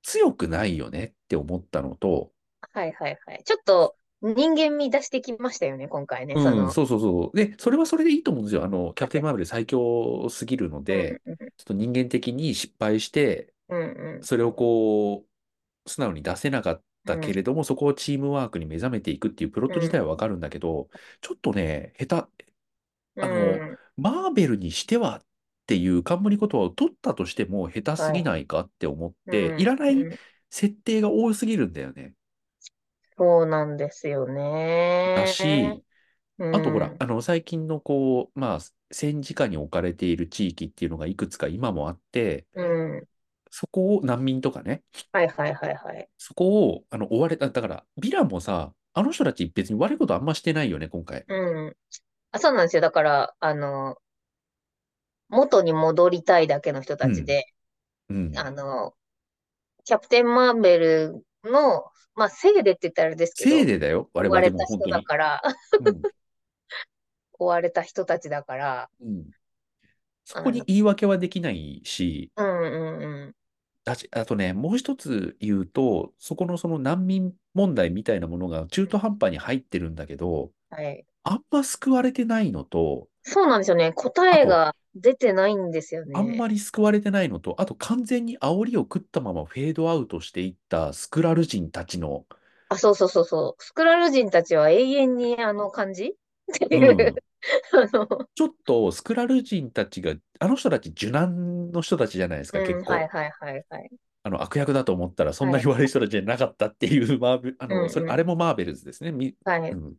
[0.03, 2.33] 強くないよねって思ったのと、
[2.73, 3.43] はいはいはい。
[3.45, 6.35] ちょっと人間味出してきましたよね、今回ね。
[6.35, 7.37] そうん、の、そうそうそう。
[7.37, 8.65] で、それはそれでいいと思うんですよ。
[8.65, 15.25] あの、キャプテン・マーベル最強すぎるので、うんちょっと人間的に失敗して、うんうんそれをこ
[15.87, 20.89] う、素直に出せなかったけれども、そこをチームワークに目覚めていくっていうプロット自体はわかるんだけど、
[21.21, 22.45] ちょっとね、下手、
[23.17, 23.25] うん。
[23.25, 25.27] あのうんマーベルにしてはっ
[25.67, 30.19] ていう冠言葉を取ったとしても下手すぎないかって思って、うんいらないうん
[30.51, 32.15] 設定が多すぎるんだよね。
[33.17, 35.15] そうなんですよね。
[35.15, 35.45] だし、
[36.39, 38.61] うんあとほら、あの最近のこう、まあ、
[38.93, 42.63] 戦時下に置かれている地域っていうのがいくつか今もあって、う
[43.01, 43.09] ん。
[43.57, 44.83] そこを難民とかね、
[45.13, 46.09] はいはいはいはい。
[46.19, 51.25] そこをあの追われた、だから、ヴィランもさ、あの人たち別に悪いことあんましてないよね、今回。
[51.29, 51.77] うん。
[52.33, 52.83] あ、そうなんですよ。
[52.83, 53.97] だから、あの、
[55.29, 57.47] 元に戻りたいだけの人たちで、
[58.09, 58.33] うん。
[58.37, 58.93] あの、
[59.85, 61.85] キャプテン・マーベルの、
[62.17, 64.79] まあ、せいでって言ったらあれですけど、せいでだよ、我追わ々れた人。
[64.91, 65.43] だから、
[65.79, 66.03] うん
[67.39, 69.31] 追われた人たちだから、うん
[70.25, 73.35] そこに言い訳はできないし、うんうんうん。
[73.85, 81.05] だし、あとね、もう一つ言うと、そこのその難民問題みたいなものが中途半端に入ってるんだけど、はい。
[81.25, 83.93] あんま救われてないのと、そうなんですよね。
[83.93, 86.13] 答えが出てないんですよね。
[86.15, 92.27] あんまり救われてないのと、あと完全に煽りを食ったままフェードアウトしていったスクラル人たちの、
[92.69, 93.63] あ、そうそうそうそう。
[93.63, 96.15] スクラル人たちは永遠にあの感じ？
[96.53, 97.21] ってういう、ん、あの、
[98.35, 102.93] ちょっとスクラル人たちが、あの人たち受難の人たちじゃないですか、うん、結構。
[102.93, 103.91] はいはいはいはい。
[104.27, 109.13] あの悪役だと思ったらそんなに悪い人たちじゃなかったっていう、マーベル、あの、それ、うんうんあれもマーベルズですね。
[109.13, 109.71] みはい。
[109.71, 109.97] うん。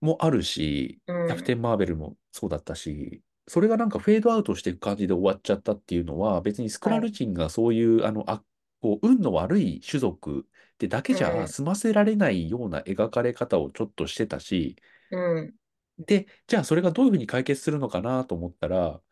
[0.00, 8.42] もあるし、うんキャプテン・マーベルもそうだったし、それがなんかフェードアウトしていく感じで終わっちゃったっていうのは、別にスクラル人がそういう、あの、あ、
[8.80, 14.76] こう、運の悪い種族ってだけじうんゃ済ませられないような描かれ方をちょっとしてたし、
[15.10, 15.54] うん。
[15.98, 19.02] で、じゃあそれがどういうふうに解決するのかなと思ったら、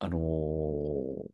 [0.00, 1.30] あのー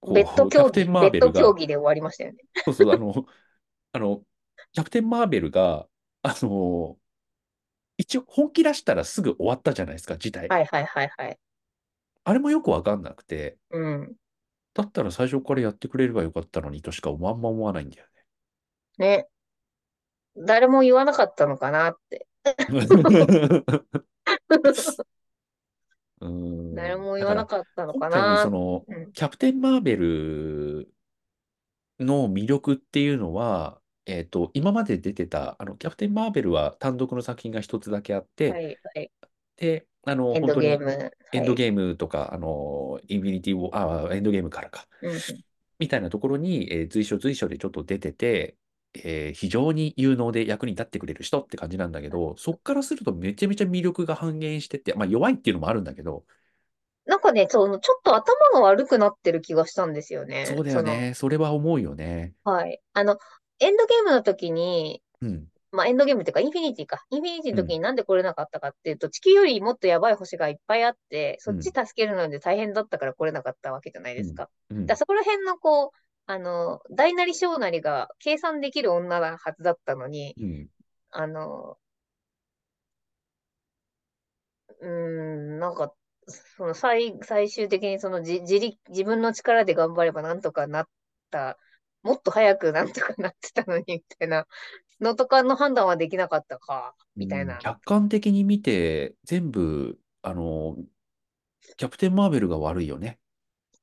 [0.00, 2.38] こうベッド競技、キャプテン・マベッドーベルが、競技で終わりましたよね。
[2.64, 3.26] そうそう、あの、
[3.92, 4.24] あの、
[4.72, 5.88] キャプテン・マーベルが、
[6.22, 6.98] あの、
[7.96, 10.48] 一応本気出したらすぐ終わったじゃないですか、事態。
[10.48, 11.38] はいはいはいはい。
[12.24, 14.16] あれもよくわかんなくて、うん。
[14.74, 18.24] だったら最初からやってくれればよかったのにとしかあんま思わないんだよね。
[20.36, 22.26] 誰も言わなかったのかなって。
[26.74, 30.88] 誰も言わなかったのかなその、うんキャプテン・マーベル
[32.00, 39.10] の魅力っていうのは、えっと、今まで出てた、あの、キャプテン・マーベルは単独の作品が一つだけあって、はいはい。
[39.56, 40.86] で、あの、エン本当にドゲーム。
[40.86, 45.10] ーエンドゲームとか、あの、インフィニティ・ウォー、あ、エンドゲームからか、ム。
[45.10, 45.18] うん
[45.78, 48.56] みたいなところに、えー随所随所でちょっと出てて、
[48.94, 56.24] えー非常に有能で役に立ってくれる人って感じなんだけど、そっからするとめちゃめちゃ魅力が半減してて、まあ弱いっていうのもあるんだけど、
[57.06, 60.46] なんかね、その、ちょっと頭が悪くなってる気がしたんですよね。
[60.46, 61.14] そうだよね。
[61.14, 62.32] それは思うよね。
[62.44, 62.80] はい。
[62.92, 63.18] あの、
[63.58, 65.48] エンドゲームの時に、うん。
[65.72, 67.04] まあ、エンドゲームっていうか、インフィニティか。
[67.10, 74.48] インフィニティの時になんで来れなかったかっていうと、地球よりもっとやばい星がいっぱいあって、そっち助けるので大変だったから来れなかったわけじゃないですか。
[74.70, 75.90] うんだからそこら辺のこう、
[76.26, 80.68] あの、大なり小なりが計算できる女なはずだったのに、うん。
[81.10, 81.78] あの、
[84.80, 85.94] うーん、なんか、
[86.26, 90.88] その最、最終的にその自、自力、自分の力で頑張ればなんとかなっ
[91.30, 91.58] た、
[92.02, 94.46] もっと早くなんとかなってたのに、みたいな
[95.00, 97.58] のとかの判断はできなかったか、みたいな。
[97.58, 100.76] 客観的に見て、全部、あの、
[101.76, 103.18] キャプテン・マーベルが悪いよね。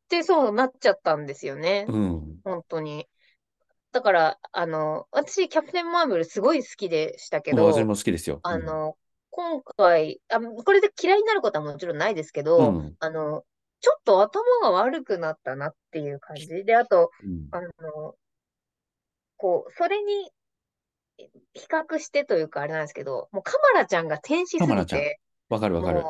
[0.09, 1.85] で、そうなっちゃったんですよね。
[1.87, 2.39] うん。
[2.43, 3.07] 本当に。
[3.91, 8.39] だから、あの、私、キャプテン・マーベルすごい好きでしたけど、私も好きですよ。
[8.43, 8.97] あの、
[9.29, 12.95] 今回、あ、これで嫌いになることはもちろんないですけうど、ん。
[12.99, 13.43] あの、
[13.79, 16.47] ちょっと頭が悪くなったなっていう感じ。
[16.47, 17.47] で、あと、うん。
[17.51, 18.15] あの、
[19.37, 20.31] こう、それに
[21.53, 26.03] 比較してというかあれなんですけど、もうカマラちゃんが天使すぎて、わかるわかる。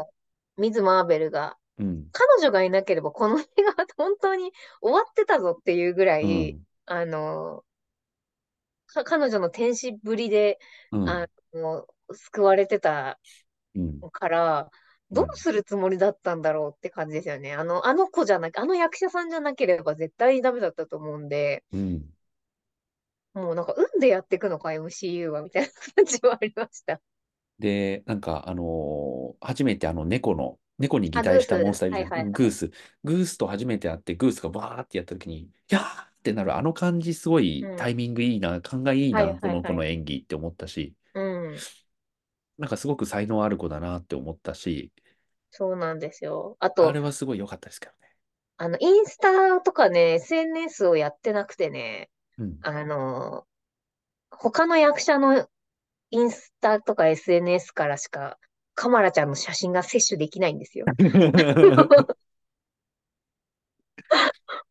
[0.57, 2.11] ミズ・マーベルが、うん。
[2.11, 4.51] 彼女がいなければこの映画は本当に
[4.81, 6.63] 終わってたぞっていうぐらうい、ん。
[6.85, 7.63] あの、
[8.87, 10.59] か彼女の天使ぶりで、
[10.91, 11.23] うん。
[11.23, 13.19] あの、救われてた
[13.75, 14.03] うん。
[14.13, 14.71] から、
[15.11, 17.53] どうするつもりだったんだろうって感じですよね。
[17.55, 22.13] あの、あの子じゃなく、あの役者さんじゃなければ絶対にダメだったと思うんで、うん。
[23.33, 27.01] もうなんか、運でやっていくのか、MCU は、みたいな感じはありました。
[27.59, 31.21] で、なんか、あのー初めてあの猫の、猫に擬。
[31.21, 32.09] 態したモンスターいるじゃん。
[32.09, 32.31] はいはいはい。
[32.31, 32.71] グース。
[33.03, 37.71] グースと初めて会って、グースがバーってやった時に、やーってなる、あの感じすごいうん。
[37.75, 39.81] タイミングいいな、勘がいいはいな、この子はいはい。
[39.81, 41.19] の演技って思ったし、う
[41.57, 41.65] ん。
[42.59, 44.91] なんかすごく才能ある子だなって思ったし、
[45.51, 46.57] そうなんですよ。
[46.59, 48.15] ああと、れはすごい良かったですけどね。
[48.57, 52.59] あの、インスタとかね、SNS をやってなくてね、うん。
[52.61, 53.47] あの、
[54.31, 55.49] 他の役者の
[56.11, 58.39] インスタとか SNS からしか、
[58.79, 60.85] カマラちゃんの写真が摂取できないんですよ。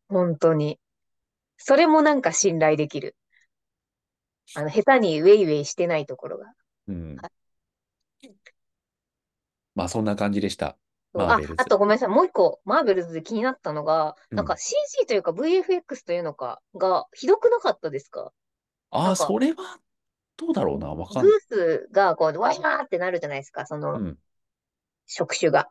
[0.09, 0.79] 本当に。
[1.57, 3.15] それもなんか信頼できる。
[4.55, 6.51] あの、下手にウェイウェイしてないところが。
[6.87, 7.17] うん。
[7.17, 7.29] は
[8.23, 8.31] い
[9.75, 10.75] まあそんな感じでした。
[11.13, 11.39] あ。
[11.57, 12.09] あとごめんなさい。
[12.09, 14.37] もう一個、マーベルズで気になったのが、うん。
[14.37, 18.33] なんか CG というか VFX というのかがひどくなかったですか？
[18.89, 19.79] ああ、それは
[20.39, 20.87] どうだろうな。
[20.93, 21.39] わかグん、ー
[21.87, 24.19] スがこう、ワシャーってなるじゃないですか、そうのん。
[25.07, 25.69] 触手が。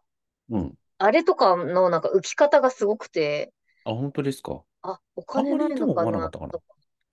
[0.50, 0.78] うん。
[0.98, 3.52] あれとかのなんか浮き方がすごくて、
[3.84, 4.62] あ、本当ですか？
[4.82, 6.52] あ、お金ないのかな思わなかったかな。
[6.52, 6.64] とか、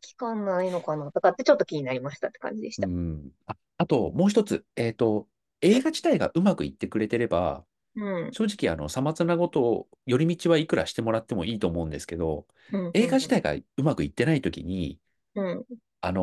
[0.01, 2.88] 期間ないのかなとかってちょっと気になりましたって感じでしうた。
[2.88, 3.32] ん。
[3.47, 4.66] あ、あと、もう一つ。
[4.76, 5.28] えっと、
[5.62, 14.99] 映画自体がうまくいってくれてれば、うん、正直、あの、さまつなことを、寄り道はいくらしてもらってもいいと思うんですけど、うん、映画う自体がうまくいってないときに、
[15.36, 15.66] ん、うん。
[16.01, 16.22] あの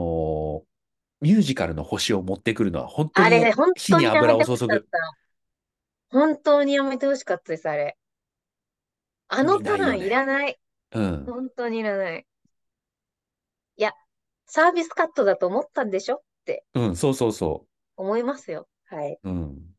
[0.66, 0.71] ー
[1.22, 4.88] ミュージカルの星を持ってくるのは本当あに本火に当にやめ油を注てほしかっぐ。
[4.90, 4.98] た。
[6.10, 7.98] 本当にやめてほしかったです、あれ。
[9.28, 10.10] あ意のターンい味ない。
[10.10, 10.60] らない。
[10.92, 11.26] うん。
[11.26, 12.26] 本当にいらない。
[13.76, 13.92] いや、
[14.46, 16.16] サービスカットだと思ったんでしょ？
[16.16, 17.66] ってうん、そうそうそ
[17.96, 18.68] 思いますよ。
[18.84, 19.18] はい。
[19.24, 19.30] う。
[19.30, 19.76] うん。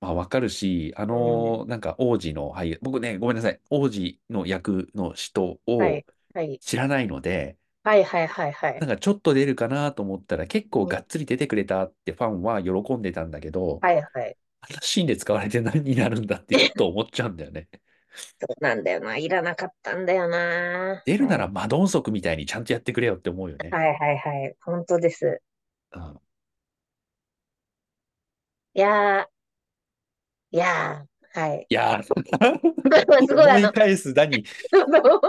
[0.00, 1.52] まあ、わかるし、あうん。
[1.52, 3.60] のーなんか王子の俳優、僕ね、ごめんなさい。
[3.70, 6.06] 王子の役の人はをい。
[6.34, 6.60] はい。
[6.60, 8.78] 知らないので、はいはいはいはい。
[8.78, 14.36] なんかちょっと出るかなと思ったら結構うんがっつり出てくれたってファンは喜んでたんだけど、はいはい。
[14.62, 17.68] あのシーンで使われて何になるんだってちょっと思っちゃうんだよね。
[18.40, 19.16] そうなんだよな。
[19.16, 21.04] いらなかったんだよな。
[21.06, 21.38] 出るなはい。
[21.38, 23.70] らマドンソクみたいにちゃんとやってくれよって思うよね。
[23.70, 24.56] はいはいはい。
[24.64, 25.40] 本当です。
[25.92, 26.20] うん。
[28.74, 29.28] いやー、
[30.50, 31.68] いやー、はい。
[31.68, 32.02] いやー、
[33.28, 35.20] すごいあ思いの、返すだに そう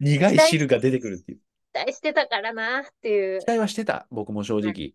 [0.00, 1.40] 苦い汁が出てくるっていう。
[1.84, 3.40] 期待してたからなっていう。
[3.40, 4.94] 期待はしてた、僕も正はい直。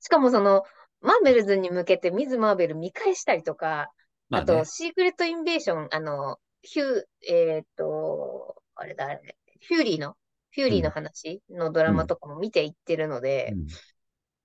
[0.00, 0.62] しかもその、
[1.00, 3.90] マーベルズに向けてミズ・マーベル見返したりとか、
[4.30, 4.64] あと、まあね。
[4.64, 9.36] シークレット・インベーション、あの、ヒュー、えーっと、あれだ、あれ、
[9.66, 10.16] フューリーの、
[10.52, 13.80] フューリーのうん、話のドラうん、マとかも見ていってるのうで、ん。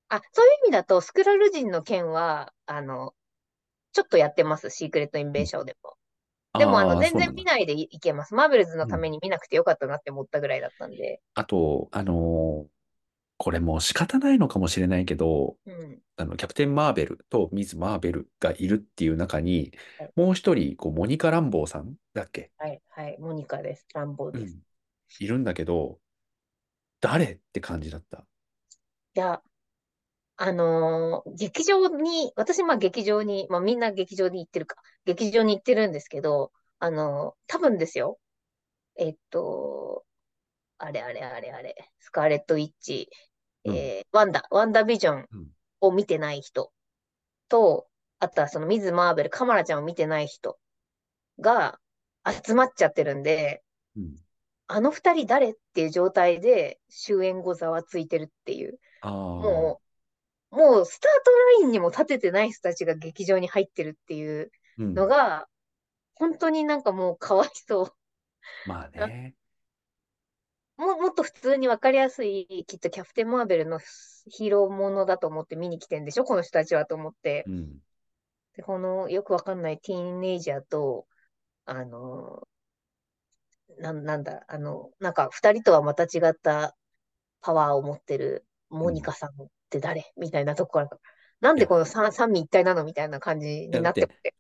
[0.10, 3.16] あ、そういう意味だと、スクラル人の件は、あの、
[3.94, 5.98] ちょっとやってます、シークレット・インうんベーションでも。
[6.58, 7.34] でも、あの、全然。
[7.34, 8.34] 見ないでい、いけます。
[8.36, 8.90] マーベルズのうん。
[8.90, 11.22] ために見なくてよかったなって思ったぐらいだったんで。
[11.34, 12.68] あと、あのー
[13.38, 16.00] これもう仕方ないのかもしれないけど、うん。
[16.16, 22.52] あの、キャプテン・マーベルとミズ・マーベルがいるっていう中に、はい、もう一人、こう、モニカ・ランボーさんだっけ？
[22.58, 23.18] はい、はい。
[23.20, 23.88] モニカです。
[23.94, 24.54] ランボーです。
[24.54, 25.26] うん。
[25.26, 26.00] いるんだけど、
[27.02, 28.20] 誰って感じだった？
[28.20, 29.42] いや、
[30.38, 38.20] あのー劇場に、私、まあ劇場に、まあみんな劇場に行ってるか、劇場に行ってるんですけど、あのー多分ですよ。
[38.98, 40.06] えっと、
[40.78, 43.10] あれあれあれあれ、スカーレット・ウィッチ、
[43.66, 43.76] うん。
[43.76, 45.48] えーワンダ、ワンダビジョンうん。
[45.82, 46.72] を見てない人
[47.50, 47.88] と、
[48.20, 50.58] あとはそのミズ・マーベル、カマラちゃんを見てない人
[51.40, 51.80] が
[52.44, 53.64] 集まっちゃってるんで、
[53.96, 54.16] うん。
[54.68, 58.80] あの二人誰っていう状態で終演後ざわついてるっていう。
[59.04, 59.80] も
[60.52, 65.48] う、もうスタートラインにも立ててない人たちが劇場に入ってるっていうのが、
[66.20, 68.70] うん、本当になんかもうかわいそう。
[68.70, 69.36] まあね。
[70.78, 73.80] ももっと普通に分かりやすい、きっとキャプテン・マーベルの
[74.28, 77.46] ヒーローものだと思って見に来てんでしょ、この人たちはと思って。
[77.48, 77.78] うん、
[78.58, 81.08] でこのよく分かんないティーンエイジャーと、
[81.66, 82.46] あの、
[83.78, 86.76] ななんだ、あの、なんか2人とはまた違った
[87.42, 90.90] パワーを持ってるモニカさんって誰、うん、みたいなとこから、
[91.40, 92.84] なんでこの三三位一体なの？
[92.84, 94.36] みたいな感じになってて。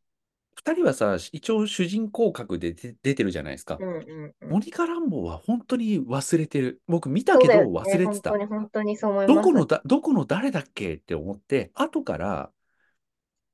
[0.65, 3.77] 2人はさ、一応主人公格で出出てるじゃないですか。
[3.79, 4.49] うんうんうん。
[4.51, 6.81] モニカ・ランボーは本当に忘れてる。
[6.87, 7.97] 僕見たけど忘。
[7.97, 8.31] れて本た。
[8.31, 9.51] 当に本当にそう思いどこ。
[9.53, 12.51] のだ、どこの誰だっけって思って、後から、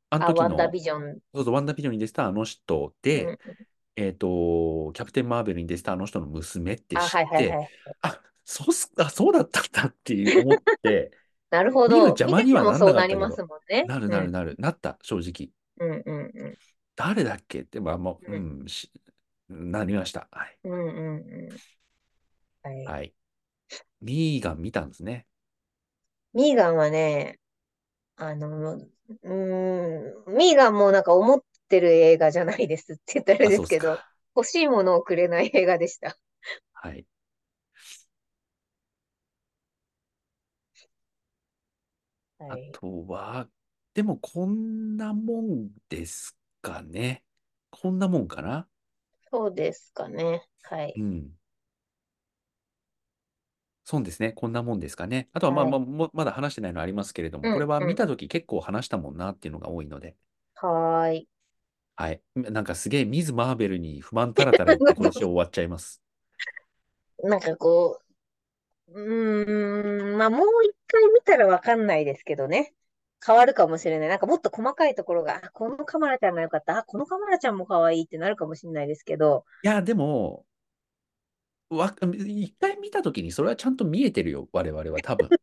[0.09, 1.19] あのあ、時ワンダの、ビジョン。
[1.33, 3.57] そうそう、ワンダービジョンに出てたあの人うで、ん。
[3.97, 7.71] えっと、キャプテン・マーベルに出てたあの人の娘ってあ、知はいっはいて、はい。
[8.01, 11.13] あ、そうす、あ、そうだったんだっていう思って、
[11.49, 12.19] なるほど。
[12.19, 13.83] 邪魔にはなんなっりたけますど、もんね。
[13.85, 14.31] なるなるん。
[14.31, 15.51] なる、なった、正直。
[15.77, 16.57] うんうんうん。
[16.95, 17.61] 誰だっけ？
[17.61, 18.91] って、まあ、もう、ううん、し
[19.49, 20.27] なりました。
[20.31, 20.57] はい。
[20.63, 20.71] うん。
[20.73, 21.61] うんうんうん。
[22.63, 22.93] はい。
[22.93, 23.13] はい。
[24.01, 25.27] ミーガン見たんですね。
[26.33, 27.39] ミーガンはね、
[28.17, 34.03] あの、うーん、ミーガンもなんか思ってる映画じゃないですって言ったらあれあ、ですけど。
[34.35, 36.17] 欲しいものをくれない映画でした。
[36.73, 37.05] はい。
[42.49, 42.71] あはい。
[42.71, 43.47] とは、
[43.93, 47.23] でもこんなもんですかね。
[47.71, 48.67] こんなもんかな？
[49.31, 50.47] そうですかね。
[50.61, 50.95] はい。
[50.95, 51.31] うん。
[53.83, 54.31] そうですね。
[54.33, 55.29] こんなもんですかね。
[55.33, 55.71] あとはまあはい。
[55.71, 57.87] まあ、もまだ話してないのありますけれども、うんこれはうん。
[57.87, 60.15] 見たとき結構話したもんなっていうのが多いので、
[60.55, 61.27] はーい。
[61.95, 62.21] はい。
[62.35, 66.01] なんかすげえミズ・マーベルに不満たらたら言って今年終わっちゃいます。
[67.23, 68.01] なんかこ
[68.89, 72.73] う、うーん、まあもう一回見たらわかんないですけどね。
[73.25, 74.09] 変わるかもしれない。
[74.09, 76.77] なんかもっと細かいところが、あ、このカマラちゃんが良かった。
[76.79, 80.45] あ、このカマラちゃんも可愛いってなるかもしれないですけど、いや、でも、
[81.71, 81.95] わ、
[82.27, 84.47] 一回見たときにそれはちゃんと見えてるよ。
[84.53, 85.33] 我々は多分。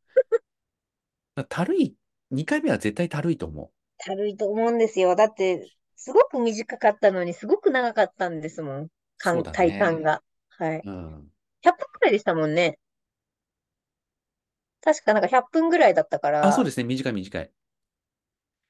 [1.48, 1.96] たるい、
[2.30, 5.14] 二回目は絶対たるいと思たるいと思うんですよ。
[5.16, 8.88] だって、すごく短かったのに、すごく長かったんですもん。
[9.16, 9.18] う。
[9.18, 10.02] 感、そうだ体感ね。
[10.02, 10.22] が。
[10.50, 10.84] はい。
[10.84, 11.32] うん。
[11.62, 12.78] 100分くらいでしたもんね。
[14.80, 16.84] 確かなんか100分ぐらいだったかあ、そうら、ですね。
[16.84, 17.52] 短い短い。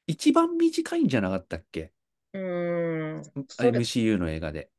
[0.09, 1.93] 一番短いんじゃなかったっけ？
[2.33, 4.71] うーん、んそれ、?MCU の映画で。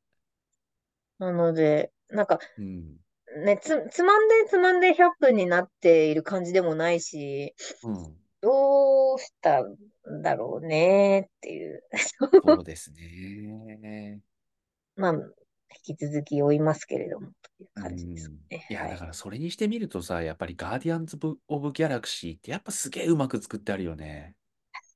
[1.19, 2.99] なので、なんか、うん。
[3.45, 8.19] ね、つ、つまんでつまんで100分になっている感じでもないし、うん。
[8.41, 9.77] どうしたん
[10.23, 11.83] だろうねっていう。
[12.31, 14.21] そうですね。
[14.95, 18.39] まあ、引き続き追いますけれども、というう感じですん。
[18.51, 18.67] ね。
[18.67, 18.89] いや、はい。
[18.89, 24.35] だからそれにしてみるとさ、やっぱりガーディアンズ・オブ・ギャラクシーってやっぱすげえうまく作ってあるよね。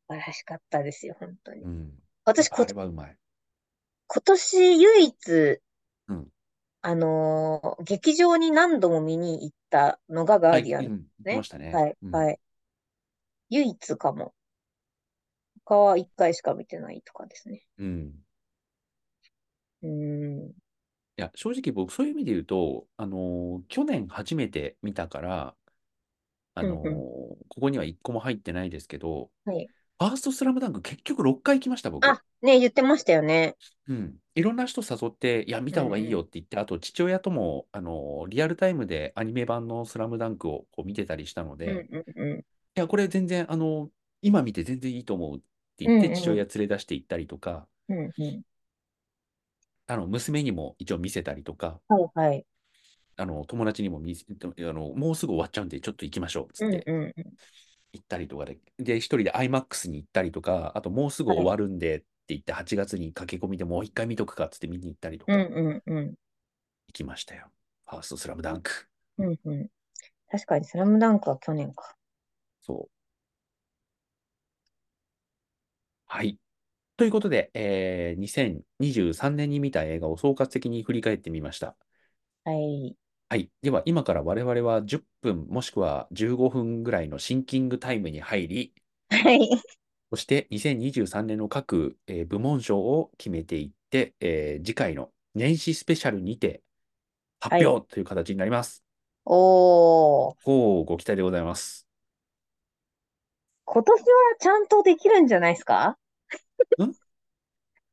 [0.07, 1.65] 素晴らしかったですよ、本当に。
[1.65, 1.99] うん。
[2.25, 3.17] 私、こ、れはうまい。
[4.07, 5.61] 今年唯一、
[6.07, 6.31] うん。
[6.81, 11.43] あのー劇場に何度も見に行ったのがガはい、ーディアンうん、言ってまね。
[11.43, 11.84] したね。
[11.84, 12.25] はい、うん。
[12.25, 12.39] はい。
[13.51, 14.34] 唯一かも。
[15.65, 17.65] 他は一回しか見てないとかですね。
[17.77, 18.23] うん。
[19.84, 19.89] うー
[20.49, 20.53] ん。
[21.17, 25.55] いや、正直僕そういう意味で言うと、あのー去年初めて見たから、
[26.55, 27.05] あのーうんうん。
[27.49, 29.69] ここには一個も入ってないですけど、はい。
[30.03, 32.17] ファーストスラムダンク結局6回行きました、僕。
[32.17, 33.55] あ、ね、言ってましたよね。
[33.88, 34.17] うん。
[34.35, 41.77] いろんな人誘って、いや、見うた方がいいんよって言って、あと父親とも、あのーリアルタイムでアニメ版のスラムダンクをこう見てたりしたのうん。
[41.77, 42.45] で、うんうんうん。
[42.75, 43.91] いや、これ全然、あのー
[44.25, 45.41] 今見て全然いいと思うっ
[45.77, 46.41] てうん言って、父うん。
[46.41, 48.43] 親連れ出して行ったりとか、うんうん。
[49.88, 52.45] あの、娘にも一応見せたりとか、はいはい。
[53.15, 57.34] あの、友達にも見せ、あの、もうすぐ終わっちゃうんで、ちょっと行きましょうっつってうんうんうん。
[57.93, 61.37] 行ったりとかで、で、一人で IMAX に行ったりとか、あともうすぐはい。
[61.37, 66.07] 終わるんでって言って、8月に駆け込みでもう一回見とくかっつって見に行ったりとうんか、うんうん。
[66.87, 67.51] 行きましたよ。
[67.87, 68.89] ファーストスラムダンク。
[69.17, 69.69] うんうん。
[70.29, 71.95] 確かに、スラムダンクは去年か。
[72.61, 72.89] そう。
[76.05, 76.39] はい。
[76.97, 81.75] ということで、えー、2023年に見た映画を総括的に振り返ってみました。
[82.45, 82.95] はい。
[83.34, 83.49] はい。
[83.64, 88.73] では、今から我々は10分もしくは15分ぐらいのシンキングタイムに入り、
[89.10, 89.64] はい。
[90.11, 96.61] そして2023年の各、えー部門賞を決めていって、えー次回の年始スペシャルにて
[97.41, 97.73] 発はい。
[97.73, 98.84] 表という形になります。
[99.26, 100.38] おー。
[100.43, 101.88] ほう、ご期待でございます。
[103.65, 104.05] 今年は
[104.39, 105.97] ちゃんとできるんじゃないですか？
[106.80, 106.93] ん？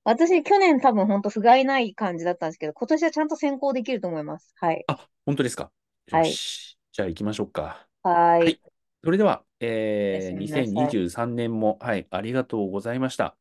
[0.04, 4.52] 私、去年多分本当不甲斐ない感じだったんですけど、今年はちゃんと先行できると思います。
[4.56, 4.86] はい。
[4.86, 5.72] あ、本当ですか？
[6.06, 6.40] よはい。
[6.40, 6.78] し。
[6.92, 7.88] じゃあ行きましょうか。
[8.02, 8.50] はーい。
[8.50, 8.60] はい。
[9.04, 10.96] それでは、えー、すみなさい。
[10.96, 13.36] 2023年も、はい、ありがとうございました。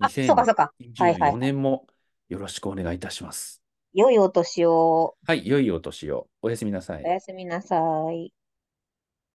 [0.00, 0.74] あ、そうかそうか。
[0.98, 1.52] はいはい2024はい。
[1.52, 1.86] 年も
[2.28, 3.62] よろしくお願いいたします。
[3.94, 5.16] 良いお年を。
[5.24, 6.28] はい、良いお年を。
[6.42, 7.04] おやすみなさい。
[7.04, 7.76] おやすみなさ
[8.12, 8.32] い。